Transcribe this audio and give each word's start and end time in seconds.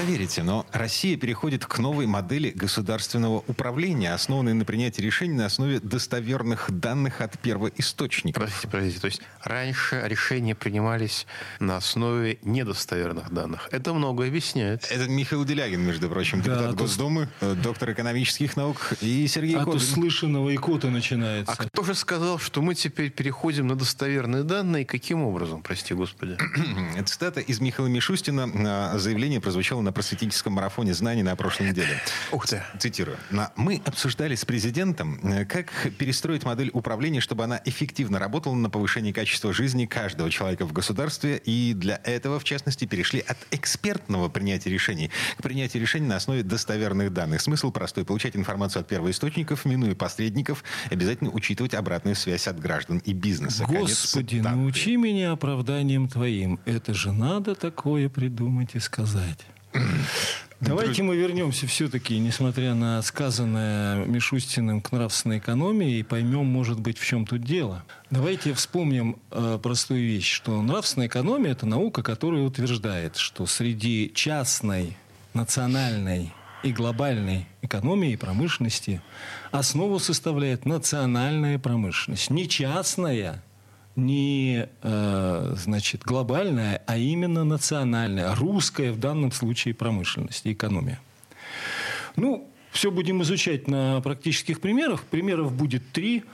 Поверите, 0.00 0.42
но 0.42 0.66
Россия 0.72 1.16
переходит 1.16 1.64
к 1.64 1.78
новой 1.78 2.06
модели 2.06 2.50
государственного 2.50 3.42
управления, 3.46 4.12
основанной 4.12 4.52
на 4.52 4.66
принятии 4.66 5.00
решений 5.00 5.32
на 5.32 5.46
основе 5.46 5.80
достоверных 5.80 6.66
данных 6.70 7.22
от 7.22 7.38
первоисточника. 7.38 8.40
Простите, 8.40 8.68
простите. 8.68 9.00
То 9.00 9.06
есть 9.06 9.22
раньше 9.42 10.02
решения 10.04 10.54
принимались 10.54 11.26
на 11.60 11.78
основе 11.78 12.38
недостоверных 12.42 13.30
данных. 13.32 13.68
Это 13.72 13.94
много 13.94 14.26
объясняет. 14.26 14.86
Это 14.90 15.08
Михаил 15.08 15.46
Делягин, 15.46 15.80
между 15.80 16.10
прочим, 16.10 16.42
Да, 16.42 16.44
депутат 16.50 16.66
а 16.66 16.70
то- 16.72 16.76
Госдумы, 16.76 17.28
э, 17.40 17.54
доктор 17.54 17.92
экономических 17.92 18.54
наук, 18.56 18.92
и 19.00 19.26
Сергей 19.26 19.56
От 19.56 19.64
Кобин. 19.64 19.76
услышанного 19.78 20.54
икота 20.54 20.90
начинается. 20.90 21.50
А 21.52 21.56
кто 21.56 21.82
же 21.84 21.94
сказал, 21.94 22.38
что 22.38 22.60
мы 22.60 22.74
теперь 22.74 23.10
переходим 23.10 23.66
на 23.66 23.76
достоверные 23.76 24.42
данные? 24.42 24.84
Каким 24.84 25.22
образом, 25.22 25.62
прости 25.62 25.94
господи? 25.94 26.36
Это 26.96 27.04
цитата 27.08 27.40
из 27.40 27.60
Михаила 27.60 27.88
Мишустина. 27.88 28.92
э, 28.94 28.98
Заявление 28.98 29.40
прозвучало 29.40 29.85
на 29.86 29.92
просветительском 29.92 30.52
марафоне 30.52 30.92
знаний 30.94 31.22
на 31.22 31.34
прошлой 31.36 31.70
неделе. 31.70 32.00
Ух 32.32 32.46
ты. 32.46 32.62
Цитирую. 32.78 33.16
«На- 33.30 33.52
Мы 33.56 33.80
обсуждали 33.84 34.34
с 34.34 34.44
президентом, 34.44 35.18
э, 35.22 35.44
как 35.46 35.72
перестроить 35.98 36.44
модель 36.44 36.70
управления, 36.74 37.20
чтобы 37.20 37.44
она 37.44 37.60
эффективно 37.64 38.18
работала 38.18 38.54
на 38.54 38.68
повышение 38.68 39.12
качества 39.12 39.52
жизни 39.52 39.86
каждого 39.86 40.30
человека 40.30 40.66
в 40.66 40.72
государстве. 40.72 41.40
И 41.44 41.72
для 41.74 42.00
этого, 42.04 42.38
в 42.38 42.44
частности, 42.44 42.84
перешли 42.84 43.20
от 43.20 43.38
экспертного 43.50 44.28
принятия 44.28 44.70
решений 44.70 45.10
к 45.38 45.42
принятию 45.42 45.80
решений 45.80 46.06
на 46.08 46.16
основе 46.16 46.42
достоверных 46.42 47.12
данных. 47.12 47.40
Смысл 47.40 47.70
простой. 47.70 48.04
Получать 48.04 48.36
информацию 48.36 48.80
от 48.80 48.88
первоисточников, 48.88 49.64
минуя 49.64 49.94
посредников, 49.94 50.64
обязательно 50.90 51.30
учитывать 51.30 51.74
обратную 51.74 52.16
связь 52.16 52.48
от 52.48 52.58
граждан 52.60 52.98
и 52.98 53.12
бизнеса. 53.12 53.64
Господи, 53.68 54.36
научи 54.36 54.96
меня 54.96 55.32
оправданием 55.32 56.08
твоим. 56.08 56.58
Это 56.64 56.92
же 56.94 57.12
надо 57.12 57.54
такое 57.54 58.08
придумать 58.08 58.74
и 58.74 58.80
сказать. 58.80 59.38
Давайте 60.58 61.02
мы 61.02 61.16
вернемся 61.16 61.66
все-таки, 61.66 62.18
несмотря 62.18 62.74
на 62.74 63.02
сказанное 63.02 64.06
Мишустиным 64.06 64.80
к 64.80 64.90
нравственной 64.90 65.38
экономии, 65.38 65.98
и 65.98 66.02
поймем, 66.02 66.46
может 66.46 66.80
быть, 66.80 66.98
в 66.98 67.04
чем 67.04 67.26
тут 67.26 67.42
дело. 67.42 67.84
Давайте 68.10 68.54
вспомним 68.54 69.18
э, 69.30 69.58
простую 69.62 70.00
вещь, 70.00 70.32
что 70.32 70.62
нравственная 70.62 71.08
экономия– 71.08 71.50
это 71.52 71.66
наука, 71.66 72.02
которая 72.02 72.42
утверждает, 72.42 73.16
что 73.16 73.44
среди 73.44 74.10
частной, 74.14 74.96
национальной 75.34 76.32
и 76.62 76.72
глобальной 76.72 77.46
экономии 77.60 78.12
и 78.12 78.16
промышленности 78.16 79.02
основу 79.50 79.98
составляет 79.98 80.64
национальная 80.64 81.58
промышленность. 81.58 82.30
Не 82.30 82.48
частная, 82.48 83.42
не 83.96 84.68
э, 84.82 85.54
значит, 85.56 86.02
глобальная, 86.02 86.82
а 86.86 86.96
именно 86.96 87.44
национальная, 87.44 88.34
русская 88.34 88.92
в 88.92 88.98
данном 88.98 89.32
случае 89.32 89.74
промышленность 89.74 90.46
и 90.46 90.52
экономия. 90.52 91.00
Ну, 92.16 92.48
все 92.70 92.90
будем 92.90 93.22
изучать 93.22 93.68
на 93.68 94.00
практических 94.02 94.60
примерах. 94.60 95.04
Примеров 95.04 95.52
будет 95.52 95.90
три. 95.92 96.24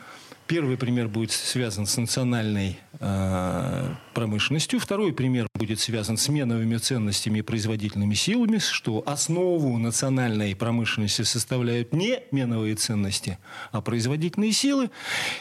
Первый 0.52 0.76
пример 0.76 1.08
будет 1.08 1.30
связан 1.30 1.86
с 1.86 1.96
национальной 1.96 2.78
э, 3.00 3.94
промышленностью. 4.12 4.78
Второй 4.80 5.14
пример 5.14 5.46
будет 5.54 5.80
связан 5.80 6.18
с 6.18 6.28
меновыми 6.28 6.76
ценностями 6.76 7.38
и 7.38 7.42
производительными 7.42 8.12
силами, 8.12 8.58
что 8.58 9.02
основу 9.06 9.78
национальной 9.78 10.54
промышленности 10.54 11.22
составляют 11.22 11.94
не 11.94 12.20
меновые 12.32 12.74
ценности, 12.74 13.38
а 13.70 13.80
производительные 13.80 14.52
силы. 14.52 14.90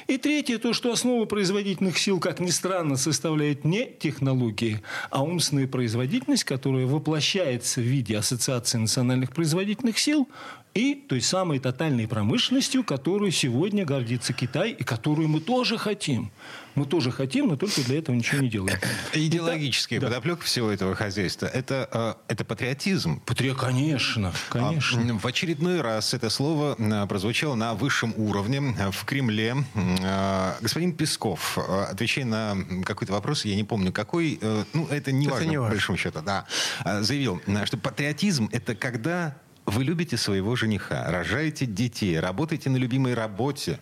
И 0.08 0.18
третье, 0.18 0.58
то, 0.60 0.72
что 0.72 0.94
основу 0.94 1.26
производительных 1.26 1.98
сил, 1.98 2.22
как 2.22 2.40
ни 2.40 2.50
странно, 2.50 2.96
составляет 2.96 3.66
не 3.66 3.88
технологии, 3.88 4.80
а 5.10 5.24
умственная 5.24 5.68
производительность, 5.68 6.46
которая 6.46 6.86
воплощается 6.86 7.82
в 7.82 7.84
виде 7.84 8.18
ассоциации 8.18 8.78
национальных 8.78 9.32
производительных 9.32 10.00
сил 10.00 10.30
и 10.74 10.96
той 10.96 11.20
самой 11.22 11.60
тотальной 11.60 12.08
промышленностью, 12.08 12.84
которой 12.84 13.32
сегодня 13.32 13.84
гордится 13.86 14.32
Китай 14.32 14.72
и 14.72 14.84
которую 14.84 15.28
мы 15.28 15.42
тоже 15.42 15.78
хотим. 15.78 16.32
Мы 16.76 16.86
тоже 16.86 17.12
хотим, 17.12 17.48
но 17.50 17.58
только 17.58 17.82
для 17.84 17.98
этого 18.00 18.16
ничего 18.16 18.42
не 18.42 18.48
делаем. 18.50 18.80
Идеологическая 19.14 20.00
Да. 20.00 20.08
подоплека 20.08 20.44
всего 20.44 20.72
этого 20.72 20.96
хозяйства 20.96 21.48
это, 21.48 22.18
это 22.30 22.46
патриотизм. 22.46 23.20
Патри- 23.26 23.54
Конечно, 23.54 24.32
конечно. 24.50 25.02
А, 25.16 25.18
В 25.20 25.26
очередной 25.28 25.82
раз 25.82 26.14
это 26.14 26.30
слово 26.30 26.78
а, 26.80 27.06
прозвучало 27.08 27.56
на 27.56 27.74
высшем 27.74 28.14
уровне 28.16 28.74
а, 28.80 28.92
в 28.92 29.04
Кремле. 29.04 29.58
А, 29.76 30.56
Господин 30.62 30.94
Песков, 30.94 31.58
а, 31.58 31.88
отвечая 31.92 32.24
на 32.24 32.56
какой-то 32.86 33.12
вопрос, 33.12 33.44
я 33.44 33.58
не 33.58 33.66
помню 33.66 33.92
какой, 33.92 34.40
э, 34.42 34.64
ну 34.74 34.88
это 34.88 35.12
не 35.12 35.26
Это 35.26 35.34
важно, 35.36 35.50
не 35.50 35.56
по 35.58 35.62
важно. 35.64 35.76
большому 35.76 35.98
счету, 35.98 36.22
да, 36.26 36.46
а, 36.86 37.02
заявил, 37.02 37.42
а, 37.48 37.66
что 37.66 37.78
патриотизм 37.78 38.48
это 38.54 38.76
когда 38.76 39.36
вы 39.72 39.84
любите 39.84 40.18
своего 40.18 40.56
жениха, 40.56 41.10
рожаете 41.10 41.66
детей, 41.66 42.20
работаете 42.20 42.70
на 42.70 42.78
любимой 42.78 43.14
работе. 43.14 43.80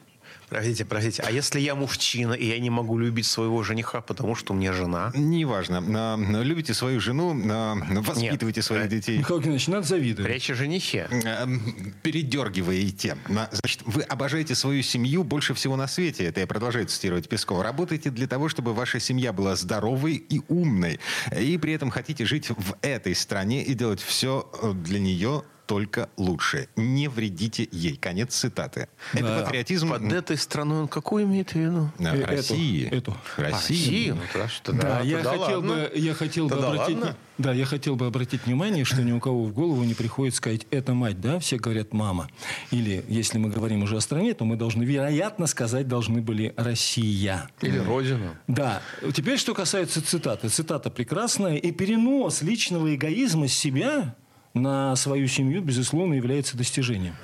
Простите, 0.47 0.83
простите. 0.83 1.21
А 1.25 1.31
если 1.31 1.59
я 1.59 1.75
мужчина, 1.75 2.33
и 2.33 2.45
я 2.47 2.57
не 2.59 2.71
могу 2.71 2.97
любить 2.97 3.27
своего 3.27 3.61
жениха, 3.61 4.01
потому 4.01 4.33
что 4.33 4.53
у 4.53 4.55
меня 4.55 4.73
жена? 4.73 5.11
Неважно. 5.15 5.83
а, 5.95 6.41
Любите 6.43 6.73
свою 6.73 6.99
жену, 6.99 7.39
а, 7.51 7.75
воспитывайте 8.01 8.63
своих 8.63 8.85
Э, 8.85 8.87
детей. 8.87 9.17
Михаил 9.19 9.39
Геннадьевич, 9.41 9.67
надо 9.67 9.87
завидовать. 9.87 10.31
Речь 10.31 10.49
о 10.49 10.55
женихе. 10.55 11.07
Передергиваете. 12.03 13.17
На- 13.27 13.49
Значит, 13.51 13.81
вы 13.85 14.01
обожаете 14.01 14.55
свою 14.55 14.81
семью 14.81 15.23
больше 15.23 15.53
всего 15.53 15.75
на 15.75 15.87
свете. 15.87 16.23
Это 16.25 16.39
я 16.39 16.47
продолжаю 16.47 16.87
цитировать 16.87 17.29
Пескова. 17.29 17.63
Работаете 17.63 18.09
для 18.09 18.27
того, 18.27 18.49
чтобы 18.49 18.73
ваша 18.73 18.99
семья 18.99 19.31
была 19.33 19.55
здоровой 19.55 20.15
и 20.15 20.41
умной. 20.47 20.99
И 21.37 21.57
при 21.57 21.73
этом 21.73 21.91
хотите 21.91 22.25
жить 22.25 22.49
в 22.49 22.75
этой 22.81 23.13
стране 23.13 23.63
и 23.63 23.73
делать 23.75 24.01
все 24.01 24.49
э, 24.63 24.73
для 24.73 24.99
нее 24.99 25.43
только 25.69 26.09
лучше. 26.17 26.67
Не 26.75 27.07
вредите 27.09 27.67
ей. 27.71 27.95
Конец 27.95 28.33
цитаты. 28.33 28.87
Это 29.13 29.23
Да. 29.23 29.43
патриотизм 29.43 29.89
Под 29.91 30.11
этой 30.11 30.35
страной 30.35 30.79
он 30.81 30.87
какой 30.87 31.25
имеет 31.25 31.51
в 31.51 31.55
виду? 31.55 31.91
э, 31.99 32.05
Э, 32.05 32.21
эту, 32.23 32.31
России. 32.31 32.87
эту. 32.89 33.15
А, 33.37 33.41
России. 33.41 34.09
Ну, 34.09 34.47
что, 34.47 34.73
Да, 34.73 34.81
да, 34.81 35.01
я 35.01 35.17
хотел 35.19 35.39
ладно. 35.59 35.73
бы, 35.75 35.91
я 35.93 36.13
хотел 36.15 36.47
бы 36.47 36.55
обратить, 36.55 36.97
ладно. 36.97 37.15
да, 37.37 37.53
я 37.53 37.65
хотел 37.65 37.95
бы 37.95 38.07
обратить 38.07 38.47
внимание, 38.47 38.83
что 38.83 39.03
ни 39.03 39.11
у 39.11 39.19
кого 39.19 39.43
в 39.45 39.53
голову 39.53 39.83
не 39.83 39.93
приходит 39.93 40.33
сказать 40.33 40.65
"это 40.71 40.95
мать", 40.95 41.21
да, 41.21 41.37
все 41.37 41.57
говорят 41.57 41.93
"мама". 41.93 42.29
Или, 42.71 43.05
если 43.07 43.37
мы 43.37 43.49
говорим 43.51 43.83
уже 43.83 43.95
о 43.97 44.01
стране, 44.01 44.33
то 44.33 44.45
мы 44.45 44.55
должны, 44.55 44.83
вероятно, 44.85 45.45
сказать 45.45 45.87
должны 45.87 46.21
были 46.21 46.51
"Россия". 46.57 47.47
Или 47.61 47.77
родина. 47.77 48.39
Да. 48.47 48.81
Теперь, 49.13 49.37
что 49.37 49.53
касается 49.53 50.01
цитаты. 50.03 50.49
Цитата 50.49 50.89
прекрасная. 50.89 51.57
И 51.57 51.71
перенос 51.71 52.41
личного 52.41 52.95
эгоизма 52.95 53.47
с 53.47 53.53
себя 53.53 54.15
на 54.53 54.95
свою 54.95 55.27
семью, 55.27 55.61
безусловно, 55.61 56.13
является 56.13 56.57
достижением. 56.57 57.15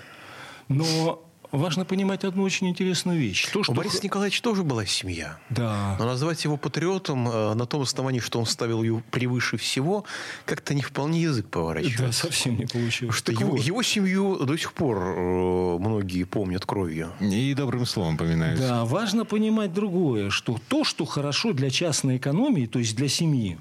Но 0.67 1.21
важно 1.51 1.85
понимать 1.85 2.23
одну 2.23 2.43
очень 2.43 2.67
интересную 2.69 3.19
вещь. 3.19 3.47
То, 3.51 3.63
что... 3.63 3.71
У 3.71 3.75
Бориса 3.75 3.99
Николаевича 4.03 4.41
тоже 4.41 4.63
была 4.63 4.85
семья. 4.85 5.37
Да. 5.49 5.95
Но 5.99 6.05
назвать 6.05 6.43
его 6.43 6.57
патриотом 6.57 7.27
э, 7.27 7.53
на 7.53 7.65
том 7.65 7.81
основании, 7.81 8.19
что 8.19 8.39
он 8.39 8.45
ставил 8.45 8.83
ее 8.83 9.03
превыше 9.11 9.57
всего, 9.57 10.05
как-то 10.45 10.73
не 10.73 10.81
вполне 10.81 11.21
язык 11.21 11.45
Да, 11.45 11.51
поворачивается. 11.51 12.27
совсем 12.27 12.57
не 12.57 12.65
получилось. 12.65 13.15
Что 13.15 13.31
его, 13.31 13.51
вот. 13.51 13.61
его 13.61 13.83
семью 13.83 14.45
до 14.45 14.57
сих 14.57 14.73
пор 14.73 14.97
э, 14.97 15.77
многие 15.79 16.23
помнят 16.23 16.65
кровью. 16.65 17.11
И 17.19 17.53
добрым 17.53 17.85
словом 17.85 18.17
поминаюсь. 18.17 18.59
Да, 18.59 18.85
важно 18.85 19.25
понимать 19.25 19.73
другое, 19.73 20.29
что 20.29 20.59
то, 20.67 20.83
что 20.83 21.05
хорошо 21.05 21.53
для 21.53 21.69
частной 21.69 22.17
экономии, 22.17 22.65
то 22.65 22.79
есть 22.79 22.95
для 22.95 23.07
семьи 23.07 23.57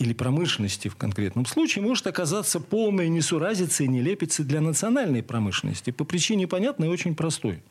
или 0.00 0.14
промышленности 0.14 0.88
в 0.88 0.96
конкретном 0.96 1.44
случае, 1.44 1.84
может 1.84 2.06
оказаться 2.06 2.58
полной 2.58 3.10
несуразицей 3.10 3.84
и 3.84 3.88
нелепицей 3.88 4.46
для 4.46 4.62
национальной 4.62 5.22
промышленности 5.22 5.90
по 5.90 6.04
причине 6.04 6.48
понятной 6.48 6.88
и 6.88 6.90
очень 6.90 7.14
простой. 7.14 7.62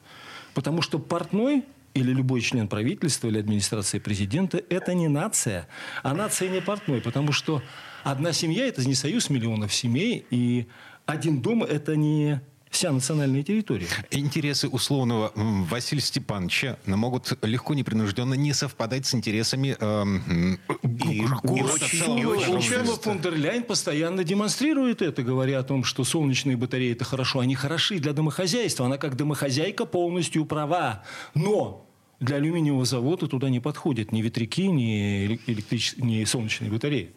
Потому 0.54 0.84
что 0.84 1.00
портной 1.00 1.66
или 1.96 2.14
любой 2.14 2.42
член 2.42 2.68
правительства 2.68 3.28
или 3.28 3.40
администрации 3.40 3.98
президента– 3.98 4.62
это 4.70 4.94
не 4.94 5.08
нация, 5.08 5.68
а 6.04 6.14
нация 6.14 6.50
не 6.50 6.62
портной, 6.62 7.02
потому 7.02 7.32
что 7.32 7.64
одна 8.04 8.32
семья– 8.32 8.68
это 8.68 8.88
не 8.88 8.94
союз 8.94 9.32
миллионов 9.32 9.74
семей, 9.74 10.24
и 10.30 10.68
один 11.08 11.42
дом– 11.42 11.64
это 11.64 11.96
не 11.96 12.42
вся 12.70 12.92
национальная 12.92 13.44
территория. 13.44 13.88
Интересы 14.12 14.68
условного 14.68 15.32
Василия 15.36 16.02
Степановича 16.02 16.78
могут 16.86 17.38
легко 17.44 17.74
непринужденно 17.74 18.36
не 18.36 18.54
совпадать 18.54 19.06
с 19.06 19.14
интересами 19.16 19.76
эм, 19.80 20.60
И- 20.84 21.22
города 21.22 21.54
и 21.56 21.62
в 21.62 21.74
очень- 21.74 22.00
целом. 22.00 22.18
и 22.20 22.26
очень 22.26 22.56
Урсула 22.56 22.80
часто. 22.86 23.02
фон 23.02 23.20
дер 23.20 23.36
Ляйн 23.36 23.64
постоянно 23.64 24.24
демонстрирует 24.24 25.02
это, 25.02 25.24
говоря 25.24 25.60
о 25.60 25.64
том, 25.64 25.84
что 25.84 26.04
солнечные 26.04 26.58
батареи 26.58 26.92
это 26.94 27.06
хорошо. 27.06 27.40
Они 27.40 27.56
хороши 27.56 28.00
для 28.00 28.14
домохозяйства. 28.14 28.86
Она 28.86 28.98
как 28.98 29.16
домохозяйка 29.16 29.86
полностью 29.86 30.46
права. 30.46 31.04
Но 31.34 31.89
Для 32.20 32.36
алюминиевого 32.36 32.84
завода 32.84 33.28
туда 33.28 33.50
не 33.50 33.62
подходят 33.62 34.12
ни 34.12 34.22
ветряки, 34.22 34.68
ни, 34.68 35.40
электрич... 35.48 35.96
ни 35.98 36.26
солнечные 36.26 36.70
батареи. 36.70 37.14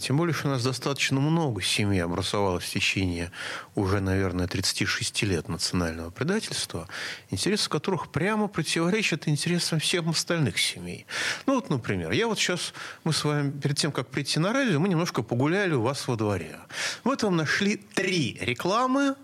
Тем 0.00 0.18
более, 0.18 0.34
что 0.34 0.48
у 0.48 0.50
нас 0.50 0.62
достаточно 0.62 1.18
много 1.18 1.62
семей 1.62 2.04
образовалось 2.04 2.64
в 2.64 2.70
течение 2.70 3.32
уже, 3.74 4.00
наверное, 4.00 4.46
36 4.46 5.22
лет 5.22 5.48
национального 5.48 6.10
предательства, 6.10 6.88
интересы 7.30 7.70
которых 7.70 8.08
прямо 8.08 8.46
противоречат 8.48 9.28
интересам 9.28 9.80
всех 9.80 10.06
остальных 10.06 10.58
семей. 10.58 11.06
Ну 11.46 11.54
вот, 11.54 11.70
например, 11.70 12.10
я 12.12 12.26
вот 12.26 12.38
сейчас, 12.38 12.74
мы 13.02 13.14
с 13.14 13.24
вами 13.24 13.50
перед 13.50 13.78
тем, 13.78 13.92
как 13.92 14.08
прийти 14.08 14.40
на 14.40 14.52
радио, 14.52 14.78
мы 14.78 14.90
немножко 14.90 15.22
погуляли 15.22 15.72
у 15.72 15.80
вас 15.80 16.06
во 16.06 16.16
дворе. 16.16 16.58
Мы 17.02 17.16
там 17.16 17.34
нашли 17.34 17.76
три 17.76 18.36
рекламы 18.42 19.14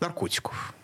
наркотиков 0.00 0.74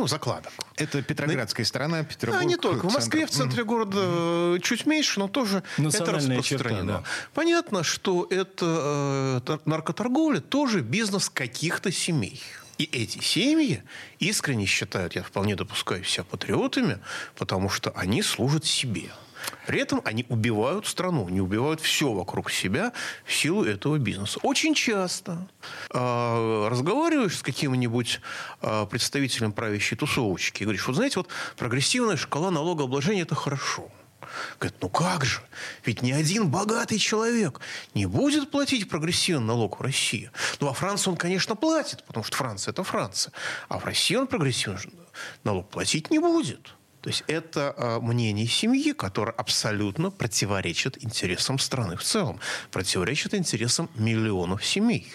ну, 0.00 0.06
закладок. 0.06 0.52
Это 0.76 1.02
Петроградская 1.02 1.64
на... 1.64 1.68
сторона, 1.68 2.04
Петербург. 2.04 2.42
А 2.42 2.44
не 2.44 2.56
только. 2.56 2.88
В 2.88 2.92
Москве, 2.92 3.26
в 3.26 3.30
центре 3.30 3.64
города 3.64 3.98
mm 3.98 4.60
чуть 4.60 4.86
меньше, 4.86 5.20
но 5.20 5.28
тоже 5.28 5.62
это 5.78 6.12
распространено. 6.12 6.42
Черта, 6.42 6.82
да. 6.82 7.02
Понятно, 7.34 7.82
что 7.82 8.26
это 8.30 9.40
э, 9.46 9.58
наркоторговля 9.64 10.40
тоже 10.40 10.80
бизнес 10.80 11.28
каких-то 11.28 11.92
семей. 11.92 12.42
И 12.78 12.84
эти 12.84 13.22
семьи 13.22 13.82
искренне 14.18 14.66
считают, 14.66 15.14
я 15.14 15.22
вполне 15.22 15.56
допускаю 15.56 16.04
себя 16.04 16.24
патриотами, 16.24 16.98
потому 17.36 17.70
что 17.70 17.90
они 17.90 18.22
служат 18.22 18.64
себе. 18.64 19.10
При 19.66 19.80
этом 19.80 20.00
они 20.04 20.26
убивают 20.28 20.86
страну, 20.86 21.28
не 21.28 21.40
убивают 21.40 21.80
все 21.80 22.12
вокруг 22.12 22.50
себя 22.50 22.92
в 23.24 23.32
силу 23.32 23.64
этого 23.64 23.98
бизнеса. 23.98 24.38
Очень 24.42 24.74
часто 24.74 25.46
э, 25.90 26.68
разговариваешь 26.70 27.38
с 27.38 27.42
каким-нибудь 27.42 28.20
э, 28.62 28.86
представителем 28.90 29.52
правящей 29.52 29.96
тусовочки 29.96 30.62
и 30.62 30.64
говоришь, 30.64 30.86
вот 30.86 30.96
знаете, 30.96 31.18
вот 31.18 31.28
прогрессивная 31.56 32.16
шкала 32.16 32.50
налогообложения– 32.50 33.22
это 33.24 33.34
хорошо. 33.34 33.90
Говорит, 34.58 34.76
ну 34.80 34.88
как 34.88 35.24
же? 35.24 35.40
Ведь 35.84 36.02
ни 36.02 36.12
один 36.12 36.48
богатый 36.48 36.98
человек 36.98 37.60
не 37.94 38.06
будет 38.06 38.50
платить 38.50 38.88
прогрессивный 38.88 39.46
налог 39.46 39.78
в 39.78 39.82
России. 39.82 40.30
Ну, 40.60 40.68
а 40.68 40.72
Франция 40.72 41.12
он, 41.12 41.16
конечно, 41.16 41.54
платит, 41.54 42.04
потому 42.04 42.24
что 42.24 42.36
Франция– 42.36 42.72
это 42.72 42.82
Франция. 42.82 43.32
А 43.68 43.78
в 43.78 43.84
России 43.84 44.16
он 44.16 44.26
прогрессивный 44.26 44.80
налог 45.44 45.68
платить 45.68 46.10
не 46.10 46.18
будет. 46.18 46.75
То 47.06 47.10
есть 47.10 47.22
это 47.28 47.72
э, 47.76 48.00
мнение 48.00 48.48
семьи, 48.48 48.90
которое 48.90 49.30
абсолютно 49.30 50.10
противоречит 50.10 51.04
интересам 51.04 51.60
страны 51.60 51.96
в 51.96 52.02
целом, 52.02 52.40
противоречит 52.72 53.32
интересам 53.32 53.88
миллионов 53.94 54.64
семей. 54.64 55.06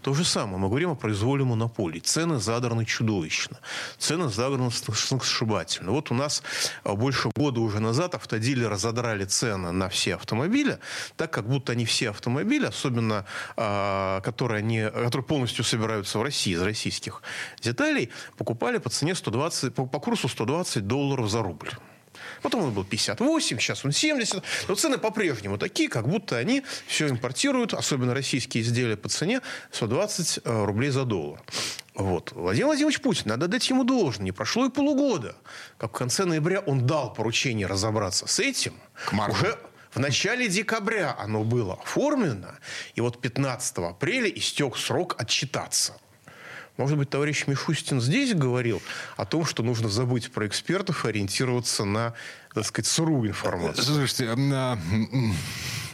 То 0.00 0.14
же 0.14 0.24
самое. 0.24 0.58
Мы 0.58 0.68
говорим 0.68 0.90
о 0.90 0.94
произволе 0.94 1.44
монополии. 1.44 2.00
Цены 2.00 2.38
задраны 2.38 2.84
чудовищно. 2.84 3.58
Цены 3.98 4.28
задраны 4.28 4.70
сшибательно. 4.70 5.92
Вот 5.92 6.10
у 6.10 6.14
нас 6.14 6.42
а, 6.84 6.94
больше 6.94 7.30
года 7.34 7.60
уже 7.60 7.80
назад 7.80 8.14
автодилеры 8.14 8.76
задрали 8.76 9.24
цены 9.24 9.72
на 9.72 9.88
все 9.88 10.14
автомобили, 10.14 10.78
так 11.16 11.32
как 11.32 11.48
будто 11.48 11.72
они 11.72 11.84
все 11.84 12.10
автомобили, 12.10 12.66
особенно 12.66 13.24
а, 13.56 14.20
которые, 14.20 14.58
они, 14.58 14.82
которые 14.82 15.24
полностью 15.24 15.64
собираются 15.64 16.18
в 16.18 16.22
России, 16.22 16.52
из 16.52 16.62
российских 16.62 17.22
деталей, 17.60 18.10
покупали 18.36 18.78
по 18.78 18.90
цене 18.90 19.14
120, 19.14 19.74
по, 19.74 19.86
по 19.86 20.00
курсу 20.00 20.28
120 20.28 20.86
долларов 20.86 21.30
за 21.30 21.42
рубль. 21.42 21.70
Потом 22.42 22.64
он 22.64 22.72
был 22.72 22.84
58, 22.84 23.58
сейчас 23.58 23.84
он 23.84 23.92
70. 23.92 24.42
Но 24.68 24.74
цены 24.74 24.98
по-прежнему 24.98 25.58
такие, 25.58 25.88
как 25.88 26.08
будто 26.08 26.36
они 26.36 26.62
все 26.86 27.08
импортируют, 27.08 27.72
особенно 27.74 28.14
российские 28.14 28.62
изделия 28.62 28.96
по 28.96 29.08
цене 29.08 29.40
120 29.70 30.40
э, 30.44 30.64
рублей 30.64 30.90
за 30.90 31.04
доллар. 31.04 31.40
Вот. 31.94 32.32
Владимир 32.32 32.66
Владимирович 32.66 33.00
Путин, 33.00 33.24
надо 33.26 33.48
дать 33.48 33.68
ему 33.68 33.84
должное. 33.84 34.24
Не 34.24 34.32
прошло 34.32 34.66
и 34.66 34.70
полугода, 34.70 35.36
как 35.78 35.90
в 35.90 35.94
конце 35.94 36.24
ноября 36.24 36.60
он 36.60 36.86
дал 36.86 37.12
поручение 37.12 37.66
разобраться 37.66 38.26
с 38.26 38.38
этим. 38.38 38.74
К 39.06 39.28
Уже 39.28 39.58
в 39.92 39.98
начале 39.98 40.48
декабря 40.48 41.14
оно 41.18 41.44
было 41.44 41.74
оформлено, 41.74 42.54
и 42.94 43.00
вот 43.02 43.20
15 43.20 43.78
апреля 43.78 44.28
истек 44.28 44.76
срок 44.76 45.16
отчитаться. 45.18 45.94
Может 46.76 46.96
быть, 46.96 47.10
товарищ 47.10 47.46
Мишустин 47.46 48.00
здесь 48.00 48.34
говорил 48.34 48.80
о 49.16 49.26
том, 49.26 49.44
что 49.44 49.62
нужно 49.62 49.88
забыть 49.88 50.32
про 50.32 50.46
экспертов 50.46 51.04
и 51.04 51.08
ориентироваться 51.08 51.84
на, 51.84 52.14
так 52.54 52.64
сказать, 52.64 52.86
сырую 52.86 53.28
информацию. 53.28 53.84
Слушайте, 53.84 54.28
а, 54.34 54.78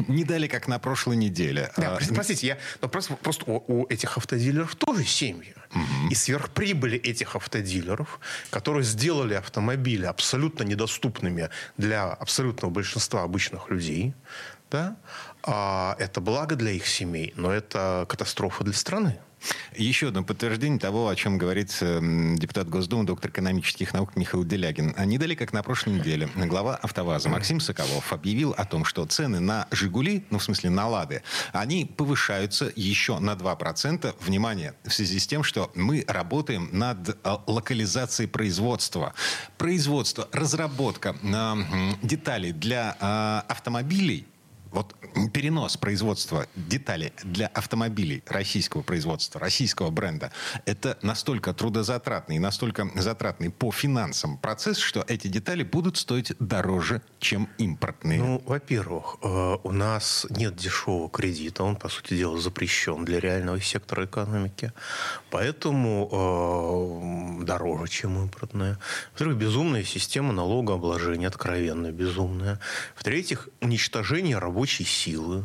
не 0.06 0.24
дали 0.24 0.46
как 0.46 0.68
на 0.68 0.78
прошлой 0.78 1.16
неделе. 1.16 1.72
Да, 1.76 1.96
а, 1.96 2.14
простите, 2.14 2.46
я 2.46 2.58
ну, 2.80 2.88
просто, 2.88 3.14
просто 3.16 3.50
у, 3.50 3.64
у 3.66 3.86
этих 3.88 4.16
автодилеров 4.16 4.76
тоже 4.76 5.04
семьи. 5.04 5.52
Угу. 5.74 6.10
И 6.10 6.14
сверхприбыли 6.14 6.96
этих 6.96 7.34
автодилеров, 7.34 8.20
которые 8.50 8.84
сделали 8.84 9.34
автомобили 9.34 10.06
абсолютно 10.06 10.62
недоступными 10.62 11.50
для 11.76 12.04
абсолютного 12.04 12.70
большинства 12.70 13.24
обычных 13.24 13.68
людей, 13.68 14.14
да, 14.70 14.96
а 15.42 15.96
это 15.98 16.20
благо 16.20 16.54
для 16.54 16.70
их 16.70 16.86
семей, 16.86 17.32
но 17.36 17.50
это 17.50 18.06
катастрофа 18.08 18.64
для 18.64 18.74
страны. 18.74 19.18
Еще 19.76 20.08
одно 20.08 20.24
подтверждение 20.24 20.78
того, 20.78 21.08
о 21.08 21.16
чем 21.16 21.38
говорит 21.38 21.76
эм, 21.80 22.36
депутат 22.36 22.68
Госдумы, 22.68 23.04
доктор 23.04 23.30
экономических 23.30 23.92
наук 23.92 24.16
Михаил 24.16 24.44
Делягин. 24.44 24.94
Не 25.06 25.18
дали, 25.18 25.34
как 25.34 25.52
на 25.52 25.62
прошлой 25.62 25.94
неделе, 25.94 26.28
глава 26.34 26.76
«АвтоВАЗа» 26.76 27.28
Максим 27.28 27.60
Соколов 27.60 28.12
объявил 28.12 28.52
о 28.56 28.64
том, 28.64 28.84
что 28.84 29.04
цены 29.06 29.40
на 29.40 29.68
«Жигули», 29.70 30.24
ну, 30.30 30.38
в 30.38 30.44
смысле, 30.44 30.70
на 30.70 30.88
«Лады», 30.88 31.22
они 31.52 31.84
повышаются 31.84 32.72
еще 32.74 33.18
на 33.18 33.32
2%. 33.32 34.14
Внимание, 34.20 34.74
в 34.84 34.92
связи 34.92 35.18
с 35.18 35.26
тем, 35.26 35.42
что 35.42 35.70
мы 35.74 36.04
работаем 36.06 36.68
над 36.72 37.10
э, 37.10 37.14
локализацией 37.46 38.28
производства. 38.28 39.14
Производство, 39.56 40.28
разработка 40.32 41.16
э, 41.22 41.54
деталей 42.02 42.52
для 42.52 42.96
э, 43.00 43.50
автомобилей– 43.50 44.26
вот 44.70 44.94
перенос 45.32 45.76
производства 45.76 46.46
деталей 46.54 47.12
для 47.22 47.46
автомобилей 47.48 48.22
российского 48.26 48.82
производства, 48.82 49.40
российского 49.40 49.90
бренда, 49.90 50.30
это 50.66 50.98
настолько 51.02 51.54
трудозатратный 51.54 52.36
и 52.36 52.38
настолько 52.38 52.90
затратный 52.96 53.50
по 53.50 53.72
финансам 53.72 54.36
процесс, 54.36 54.78
что 54.78 55.04
эти 55.08 55.28
детали 55.28 55.62
будут 55.62 55.96
стоить 55.96 56.32
дороже, 56.38 57.02
чем 57.18 57.48
импортные. 57.58 58.20
Ну, 58.20 58.42
во-первых, 58.44 59.16
э, 59.22 59.56
у 59.62 59.72
нас 59.72 60.26
нет 60.30 60.56
дешевого 60.56 61.08
кредита, 61.08 61.64
он, 61.64 61.76
по 61.76 61.88
сути 61.88 62.14
дела, 62.14 62.38
запрещен 62.38 63.04
для 63.04 63.20
реального 63.20 63.60
сектора 63.60 64.04
экономики, 64.04 64.72
поэтому 65.30 67.38
э, 67.40 67.44
дороже, 67.44 67.88
чем 67.88 68.18
импортная. 68.18 68.78
Во-вторых, 69.12 69.38
безумная 69.38 69.84
система 69.84 70.32
налогообложения, 70.32 71.28
откровенно 71.28 71.90
безумная. 71.90 72.60
В-третьих, 72.94 73.48
уничтожение 73.60 74.38
работы 74.38 74.57
рабочей 74.58 74.84
силы 74.84 75.44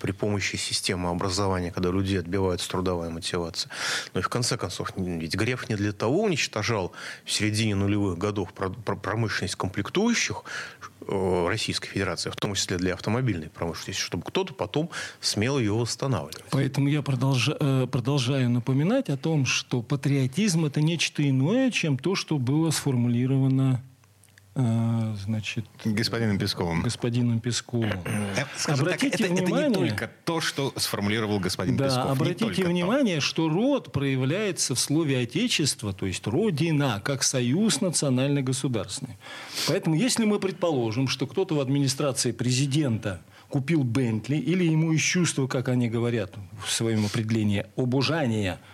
при 0.00 0.12
помощи 0.12 0.56
системы 0.56 1.10
образования, 1.10 1.70
когда 1.70 1.90
люди 1.90 2.16
отбиваются 2.16 2.70
трудовая 2.70 3.10
мотивация. 3.10 3.70
Но 4.14 4.20
и 4.20 4.22
в 4.22 4.28
конце 4.30 4.56
концов, 4.56 4.90
ведь 4.96 5.34
Греф 5.34 5.68
не 5.68 5.76
для 5.76 5.92
того 5.92 6.22
уничтожал 6.22 6.92
в 7.26 7.30
середине 7.30 7.74
нулевых 7.74 8.16
годов 8.16 8.54
промышленность 8.54 9.56
комплектующих 9.56 10.44
э, 11.06 11.46
Российской 11.46 11.88
Федерации, 11.88 12.30
в 12.30 12.36
том 12.36 12.54
числе 12.54 12.78
для 12.78 12.94
автомобильной 12.94 13.50
промышленности, 13.50 14.00
чтобы 14.00 14.24
кто-то 14.24 14.54
потом 14.54 14.88
смело 15.20 15.58
ее 15.58 15.74
восстанавливал. 15.74 16.44
Поэтому 16.50 16.88
я 16.88 17.02
продолжаю, 17.02 17.58
э, 17.60 17.86
продолжаю 17.86 18.48
напоминать 18.48 19.10
о 19.10 19.18
том, 19.18 19.44
что 19.44 19.82
патриотизм 19.82 20.64
это 20.64 20.80
нечто 20.80 21.22
иное, 21.28 21.70
чем 21.70 21.98
то, 21.98 22.14
что 22.14 22.38
было 22.38 22.70
сформулировано 22.70 23.82
значит, 24.54 25.64
господином 25.84 26.38
Песковым. 26.38 26.82
Господином 26.82 27.40
Песковым. 27.40 27.90
Э, 28.04 28.44
скажем 28.56 28.84
обратите 28.84 29.18
так, 29.18 29.26
это, 29.32 29.34
внимание, 29.34 29.66
это 29.66 29.80
не 29.80 29.88
только 29.88 30.10
то, 30.24 30.40
что 30.40 30.72
сформулировал 30.76 31.40
господин 31.40 31.76
да, 31.76 31.86
Песков. 31.86 32.10
Обратите 32.10 32.64
внимание, 32.64 33.16
то. 33.16 33.20
что 33.20 33.48
род 33.48 33.90
проявляется 33.92 34.76
в 34.76 34.78
слове 34.78 35.18
«отечество», 35.18 35.92
то 35.92 36.06
есть 36.06 36.26
«родина», 36.28 37.00
как 37.04 37.24
союз 37.24 37.80
национально-государственный. 37.80 39.16
Поэтому, 39.66 39.96
если 39.96 40.24
мы 40.24 40.38
предположим, 40.38 41.08
что 41.08 41.26
кто-то 41.26 41.56
в 41.56 41.60
администрации 41.60 42.30
президента 42.30 43.22
купил 43.48 43.82
Бентли, 43.82 44.36
или 44.36 44.64
ему 44.64 44.92
из 44.92 45.00
чувства, 45.00 45.48
как 45.48 45.68
они 45.68 45.88
говорят 45.88 46.34
в 46.64 46.70
своем 46.70 47.06
определении, 47.06 47.66
обожания– 47.76 48.60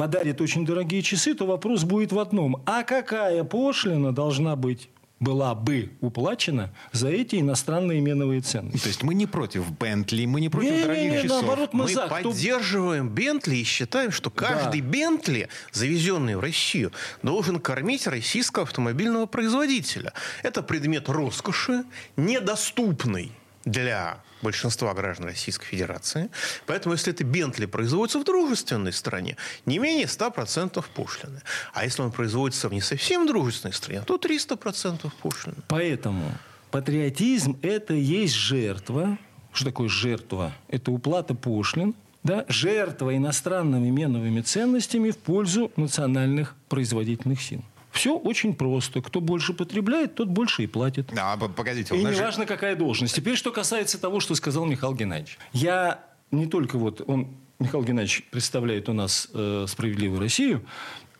подарит 0.00 0.40
очень 0.40 0.64
дорогие 0.64 1.02
часы, 1.02 1.34
то 1.34 1.44
вопрос 1.44 1.84
будет 1.84 2.10
в 2.10 2.18
одном. 2.18 2.62
А 2.64 2.84
какая 2.84 3.44
пошлина 3.44 4.14
должна 4.14 4.56
быть 4.56 4.88
была 5.20 5.54
бы 5.54 5.92
уплачена 6.00 6.70
за 6.92 7.08
эти 7.08 7.36
иностранные 7.36 8.00
меновые 8.00 8.40
цены. 8.40 8.72
То 8.72 8.88
есть 8.88 9.02
мы 9.02 9.14
не 9.14 9.26
против 9.26 9.70
Бентли, 9.70 10.24
мы 10.24 10.40
не 10.40 10.48
против 10.48 10.70
не, 10.70 10.80
дорогих 10.80 11.02
не, 11.02 11.16
не, 11.16 11.22
часов. 11.22 11.42
Наоборот, 11.42 11.74
мы, 11.74 11.84
мы 11.84 11.92
за. 11.92 12.08
поддерживаем 12.08 13.08
Бентли 13.10 13.56
и 13.56 13.64
считаем, 13.64 14.10
что 14.10 14.30
каждый 14.30 14.80
да. 14.80 14.88
Бентли, 14.88 15.48
завезенный 15.72 16.36
в 16.36 16.40
Россию, 16.40 16.90
должен 17.22 17.60
кормить 17.60 18.06
российского 18.06 18.64
автомобильного 18.64 19.26
производителя. 19.26 20.14
Это 20.42 20.62
предмет 20.62 21.08
роскоши, 21.08 21.84
недоступный 22.16 23.32
для 23.64 24.20
большинства 24.42 24.94
граждан 24.94 25.26
Российской 25.26 25.66
Федерации. 25.66 26.30
Поэтому, 26.66 26.94
если 26.94 27.12
это 27.12 27.24
Бентли 27.24 27.66
производится 27.66 28.18
в 28.18 28.24
дружественной 28.24 28.92
стране, 28.92 29.36
не 29.66 29.78
менее 29.78 30.06
100% 30.06 30.82
пошлины. 30.94 31.42
А 31.72 31.84
если 31.84 32.02
он 32.02 32.10
производится 32.10 32.68
в 32.68 32.72
не 32.72 32.80
совсем 32.80 33.26
дружественной 33.26 33.74
стране, 33.74 34.02
то 34.02 34.16
300% 34.16 35.10
пошлины. 35.22 35.56
Поэтому 35.68 36.32
патриотизм– 36.70 37.58
это 37.62 37.94
есть 37.94 38.34
жертва. 38.34 39.18
Что 39.52 39.66
такое 39.66 39.88
жертва? 39.88 40.52
Это 40.68 40.92
уплата 40.92 41.34
пошлин, 41.34 41.94
да, 42.22 42.44
жертва 42.48 43.16
иностранными 43.16 43.90
меновыми 43.90 44.40
ценностями 44.42 45.10
в 45.10 45.18
пользу 45.18 45.72
национальных 45.76 46.54
производительных 46.68 47.42
сил. 47.42 47.62
Все 48.00 48.16
очень 48.16 48.54
просто. 48.54 49.02
Кто 49.02 49.20
больше 49.20 49.52
потребляет, 49.52 50.14
тот 50.14 50.28
больше 50.28 50.62
и 50.62 50.66
платит. 50.66 51.12
А, 51.18 51.36
погодите. 51.36 51.94
И 51.94 52.02
неважно, 52.02 52.46
какая 52.46 52.74
должность. 52.74 53.14
Теперь, 53.14 53.36
что 53.36 53.52
касается 53.52 54.00
того, 54.00 54.20
что 54.20 54.34
сказал 54.34 54.64
Михаил 54.64 54.94
Геннадьевич. 54.94 55.38
Я 55.52 56.02
не 56.30 56.46
только 56.46 56.78
вот... 56.78 57.02
Он, 57.06 57.28
Михаил 57.58 57.84
Геннадьевич 57.84 58.24
представляет 58.30 58.88
у 58.88 58.94
нас 58.94 59.28
э, 59.34 59.66
«Справедливую 59.68 60.18
Россию», 60.18 60.64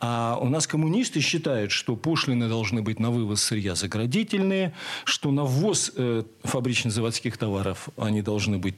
а 0.01 0.39
у 0.41 0.49
нас 0.49 0.67
коммунисты 0.67 1.21
считают, 1.21 1.71
что 1.71 1.97
пошлины 1.97 2.49
должны 2.49 2.81
быть 2.81 2.99
на 2.99 3.11
вывоз 3.11 3.43
сырья 3.43 3.75
заградительные, 3.75 4.73
что 5.05 5.31
на 5.33 5.45
ввоз 5.45 5.93
э, 5.95 6.23
фабрично-заводских 6.45 7.37
товаров 7.37 7.91
они 7.99 8.23
должны 8.23 8.57
быть 8.57 8.77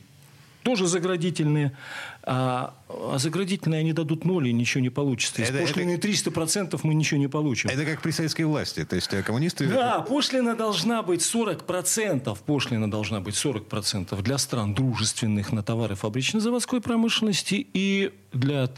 тоже 0.62 0.86
заградительные. 0.86 1.76
А, 2.24 2.74
а 2.88 3.18
заградительные 3.18 3.80
они 3.80 3.92
дадут 3.92 4.24
ноль, 4.24 4.48
и 4.48 4.52
ничего 4.52 4.80
не 4.80 4.90
получится. 4.90 5.42
Из 5.42 5.50
это, 5.50 5.58
пошлины 5.58 5.92
это... 5.92 6.08
300% 6.08 6.78
мы 6.84 6.94
ничего 6.94 7.18
не 7.18 7.28
получим. 7.28 7.70
Это 7.70 7.84
как 7.84 8.00
при 8.00 8.10
советской 8.10 8.42
власти. 8.42 8.84
То 8.84 8.96
есть 8.96 9.12
э, 9.12 9.22
коммунисты... 9.22 9.66
Да, 9.66 10.00
пошлина 10.00 10.54
должна 10.54 11.02
быть 11.02 11.20
40%. 11.20 12.38
Пошлина 12.46 12.90
должна 12.90 13.20
быть 13.20 13.34
40% 13.34 14.22
для 14.22 14.38
стран 14.38 14.74
дружественных 14.74 15.52
на 15.52 15.62
товары 15.62 15.94
фабрично-заводской 15.94 16.80
промышленности 16.80 17.66
и 17.72 18.12
для 18.32 18.68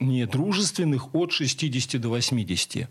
недружественных 0.00 1.14
от 1.14 1.32
60 1.32 2.00
до 2.00 2.08
80. 2.08 2.88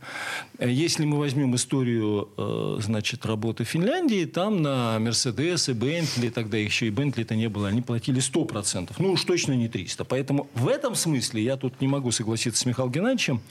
Если 0.59 1.05
мы 1.05 1.17
возьмем 1.17 1.55
историю 1.55 2.29
э, 2.37 2.77
значит, 2.81 3.25
работы 3.25 3.63
Финляндии, 3.63 4.25
там 4.25 4.61
на 4.61 4.99
Мерседес 4.99 5.69
и 5.69 5.73
Бентли, 5.73 6.29
тогда 6.29 6.57
еще 6.57 6.87
и 6.87 6.89
Бентли-то 6.89 7.35
не 7.35 7.49
было, 7.49 7.69
они 7.69 7.81
платили 7.81 8.21
100%. 8.21 8.91
Ну 8.99 9.11
уж 9.11 9.23
точно 9.23 9.53
не 9.53 9.67
300. 9.67 10.05
Поэтому 10.05 10.47
в 10.53 10.67
этом 10.67 10.95
смысле 10.95 11.43
я 11.43 11.57
тут 11.57 11.81
не 11.81 11.87
могу 11.87 12.11
согласиться 12.11 12.61
с 12.61 12.65
Михаилом 12.65 12.91
Геннадьевичем. 12.91 13.41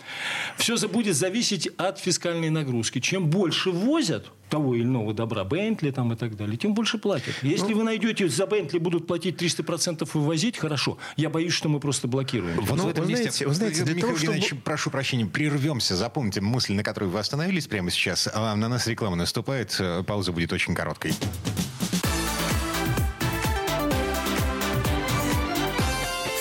Все 0.57 0.77
будет 0.89 1.17
зависеть 1.17 1.69
от 1.79 1.99
фискальной 1.99 2.51
нагрузки. 2.51 3.01
Чем 3.01 3.29
больше 3.29 3.71
возят, 3.71 4.27
того 4.49 4.75
или 4.75 4.85
иного 4.85 5.13
добра, 5.13 5.45
Бентли 5.45 5.91
там 5.91 6.13
и 6.13 6.17
так 6.17 6.37
далее, 6.37 6.57
тем 6.57 6.75
больше 6.75 6.99
платят. 6.99 7.35
Если 7.43 7.73
ну, 7.73 7.79
вы 7.79 7.85
найдете, 7.85 8.29
за 8.29 8.47
Бентли 8.47 8.79
будут 8.79 9.07
платить 9.07 9.41
300% 9.43 10.09
вывозить, 10.15 10.57
хорошо. 10.57 10.99
Я 11.17 11.31
боюсь, 11.31 11.53
что 11.53 11.69
мы 11.69 11.81
просто 11.81 12.09
блокируем. 12.09 12.61
Вот 12.61 12.77
ну, 12.77 12.85
в 12.85 12.89
этом 12.89 13.05
вы 13.05 13.11
месте, 13.11 13.31
знаете, 13.31 13.46
вы 13.49 13.55
знаете, 13.55 13.85
для 13.85 13.95
Михаил 13.95 14.17
того, 14.17 14.41
чтобы... 14.43 14.63
прошу 14.63 14.91
прощения, 14.91 15.27
прервемся. 15.27 15.97
Запомните 15.97 16.41
мысль, 16.41 16.75
на 16.75 16.83
которой 16.83 17.07
вы 17.07 17.19
остановились 17.19 17.67
прямо 17.67 17.91
сейчас. 17.91 18.29
А 18.33 18.55
на 18.57 18.69
нас 18.69 18.87
реклама 18.87 19.17
наступает. 19.17 19.81
Пауза 20.07 20.33
будет 20.33 20.53
очень 20.53 20.75
короткой. 20.75 21.15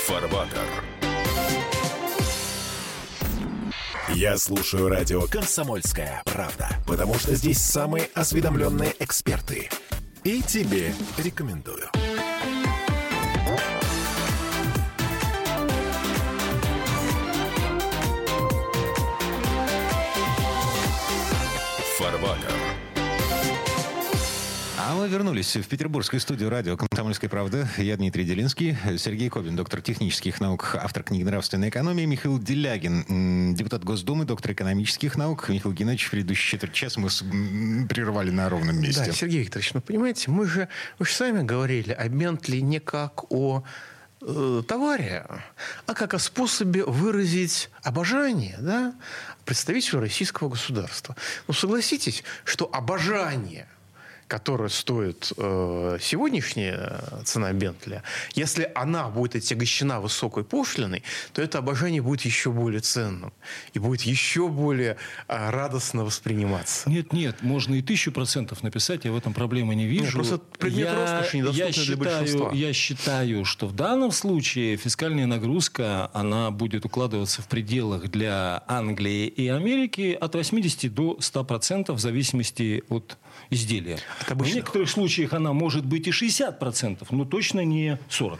Фарбатер. 0.07 0.85
Я 4.13 4.37
слушаю 4.37 4.87
радио 4.87 5.23
«Комсомольская 5.27 6.21
правда», 6.25 6.69
потому 6.87 7.15
что 7.15 7.35
здесь 7.35 7.57
самые 7.57 8.09
осведомленные 8.13 8.93
эксперты. 8.99 9.69
И 10.23 10.41
тебе 10.41 10.93
рекомендую. 11.17 11.89
А 24.77 24.95
мы 24.95 25.07
вернулись 25.07 25.55
в 25.55 25.65
петербургскую 25.65 26.19
студию 26.19 26.49
радио 26.49 26.75
«Комсомольская 26.75 27.29
правда». 27.29 27.69
Я 27.77 27.95
Дмитрий 27.95 28.25
Делинский, 28.25 28.75
Сергей 28.97 29.29
Кобин, 29.29 29.55
доктор 29.55 29.81
технических 29.81 30.41
наук, 30.41 30.75
автор 30.77 31.03
книги 31.03 31.23
«Нравственная 31.23 31.69
экономия», 31.69 32.05
Михаил 32.05 32.37
Делягин, 32.37 33.55
депутат 33.55 33.85
Госдумы, 33.85 34.25
доктор 34.25 34.51
экономических 34.51 35.15
наук. 35.15 35.47
Михаил 35.47 35.73
Геннадьевич, 35.73 36.07
в 36.07 36.11
предыдущий 36.11 36.51
четверть 36.51 36.73
часа 36.73 36.99
мы 36.99 37.07
прервали 37.87 38.29
на 38.29 38.49
ровном 38.49 38.77
месте. 38.81 39.05
Да, 39.05 39.13
Сергей 39.13 39.43
Викторович, 39.43 39.73
ну 39.75 39.79
понимаете, 39.79 40.31
мы 40.31 40.47
же, 40.47 40.67
вы 40.99 41.05
же 41.05 41.13
сами 41.13 41.43
говорили 41.43 41.93
о 41.93 42.09
Бентли 42.09 42.57
не 42.57 42.81
как 42.81 43.31
о 43.31 43.63
э, 44.25 44.63
товаре, 44.67 45.25
а 45.85 45.93
как 45.93 46.13
о 46.13 46.19
способе 46.19 46.83
выразить 46.83 47.69
обожание 47.83 48.57
да, 48.59 48.95
представителю 49.45 50.01
российского 50.01 50.49
государства. 50.49 51.15
Ну, 51.47 51.53
согласитесь, 51.53 52.23
что 52.43 52.69
обожание– 52.71 53.67
которая 54.27 54.69
стоит 54.69 55.31
э, 55.37 55.97
сегодняшняя 56.01 57.01
цена 57.23 57.53
Бентля, 57.53 58.03
если 58.33 58.71
она 58.75 59.09
будет 59.09 59.35
отягощена 59.35 59.99
высокой 59.99 60.43
пошлиной, 60.43 61.03
то 61.33 61.41
это 61.41 61.59
обожание 61.59 62.01
будет 62.01 62.21
еще 62.21 62.51
более 62.51 62.81
ценным 62.81 63.33
и 63.73 63.79
будет 63.79 64.01
еще 64.01 64.47
более 64.47 64.97
э, 65.27 65.49
радостно 65.49 66.03
восприниматься. 66.03 66.89
Нет, 66.89 67.13
нет, 67.13 67.41
можно 67.41 67.75
и 67.75 67.81
тысячу 67.81 68.11
процентов 68.11 68.63
написать, 68.63 69.05
я 69.05 69.11
в 69.11 69.17
этом 69.17 69.33
проблемы 69.33 69.75
не 69.75 69.85
вижу. 69.85 70.05
Нет, 70.05 70.13
просто 70.13 70.37
предмет 70.37 70.87
я, 70.87 70.95
роскоши 70.95 71.37
недоступный 71.37 71.65
я 71.65 71.71
считаю, 71.71 71.97
для 71.97 71.97
большинства. 71.97 72.51
Я 72.53 72.73
считаю, 72.73 73.45
что 73.45 73.67
в 73.67 73.75
данном 73.75 74.11
случае 74.11 74.77
фискальная 74.77 75.27
нагрузка, 75.27 76.09
она 76.13 76.51
будет 76.51 76.85
укладываться 76.85 77.41
в 77.41 77.47
пределах 77.47 78.09
для 78.09 78.63
Англии 78.67 79.27
и 79.27 79.47
Америки 79.49 80.17
от 80.19 80.33
80 80.33 80.93
до 80.93 81.17
100 81.19 81.43
процентов 81.43 81.97
в 81.97 81.99
зависимости 81.99 82.83
от 82.89 83.17
изделия. 83.49 83.99
В 84.27 84.53
некоторых 84.53 84.89
случаях 84.89 85.33
она 85.33 85.53
может 85.53 85.85
быть 85.85 86.07
и 86.07 86.11
60%, 86.11 87.05
но 87.11 87.25
точно 87.25 87.63
не 87.63 87.99
40%. 88.09 88.39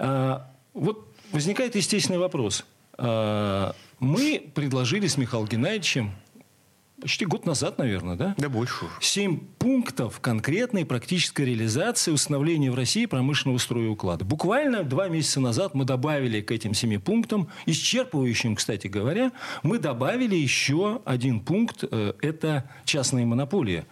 А, 0.00 0.50
вот 0.74 1.12
возникает 1.32 1.74
естественный 1.74 2.18
вопрос. 2.18 2.64
А, 2.96 3.74
мы 4.00 4.50
предложили 4.54 5.06
с 5.06 5.16
Михаилом 5.16 5.48
Геннадьевичем 5.48 6.12
почти 7.00 7.24
год 7.24 7.46
назад, 7.46 7.78
наверное, 7.78 8.16
да? 8.16 8.34
Да 8.38 8.48
больше. 8.48 8.86
Семь 9.00 9.40
пунктов 9.58 10.20
конкретной 10.20 10.84
практической 10.84 11.42
реализации 11.42 12.10
установления 12.10 12.70
в 12.70 12.74
России 12.74 13.06
промышленного 13.06 13.58
строя 13.58 13.88
уклада. 13.88 14.24
Буквально 14.24 14.82
два 14.82 15.08
месяца 15.08 15.40
назад 15.40 15.74
мы 15.74 15.84
добавили 15.84 16.40
к 16.40 16.50
этим 16.50 16.74
семи 16.74 16.98
пунктам, 16.98 17.48
исчерпывающим, 17.66 18.56
кстати 18.56 18.86
говоря, 18.86 19.32
мы 19.62 19.78
добавили 19.78 20.36
еще 20.36 21.00
один 21.04 21.40
пункт, 21.40 21.84
э, 21.90 22.14
это 22.20 22.68
частные 22.84 23.26
монополии. 23.26 23.84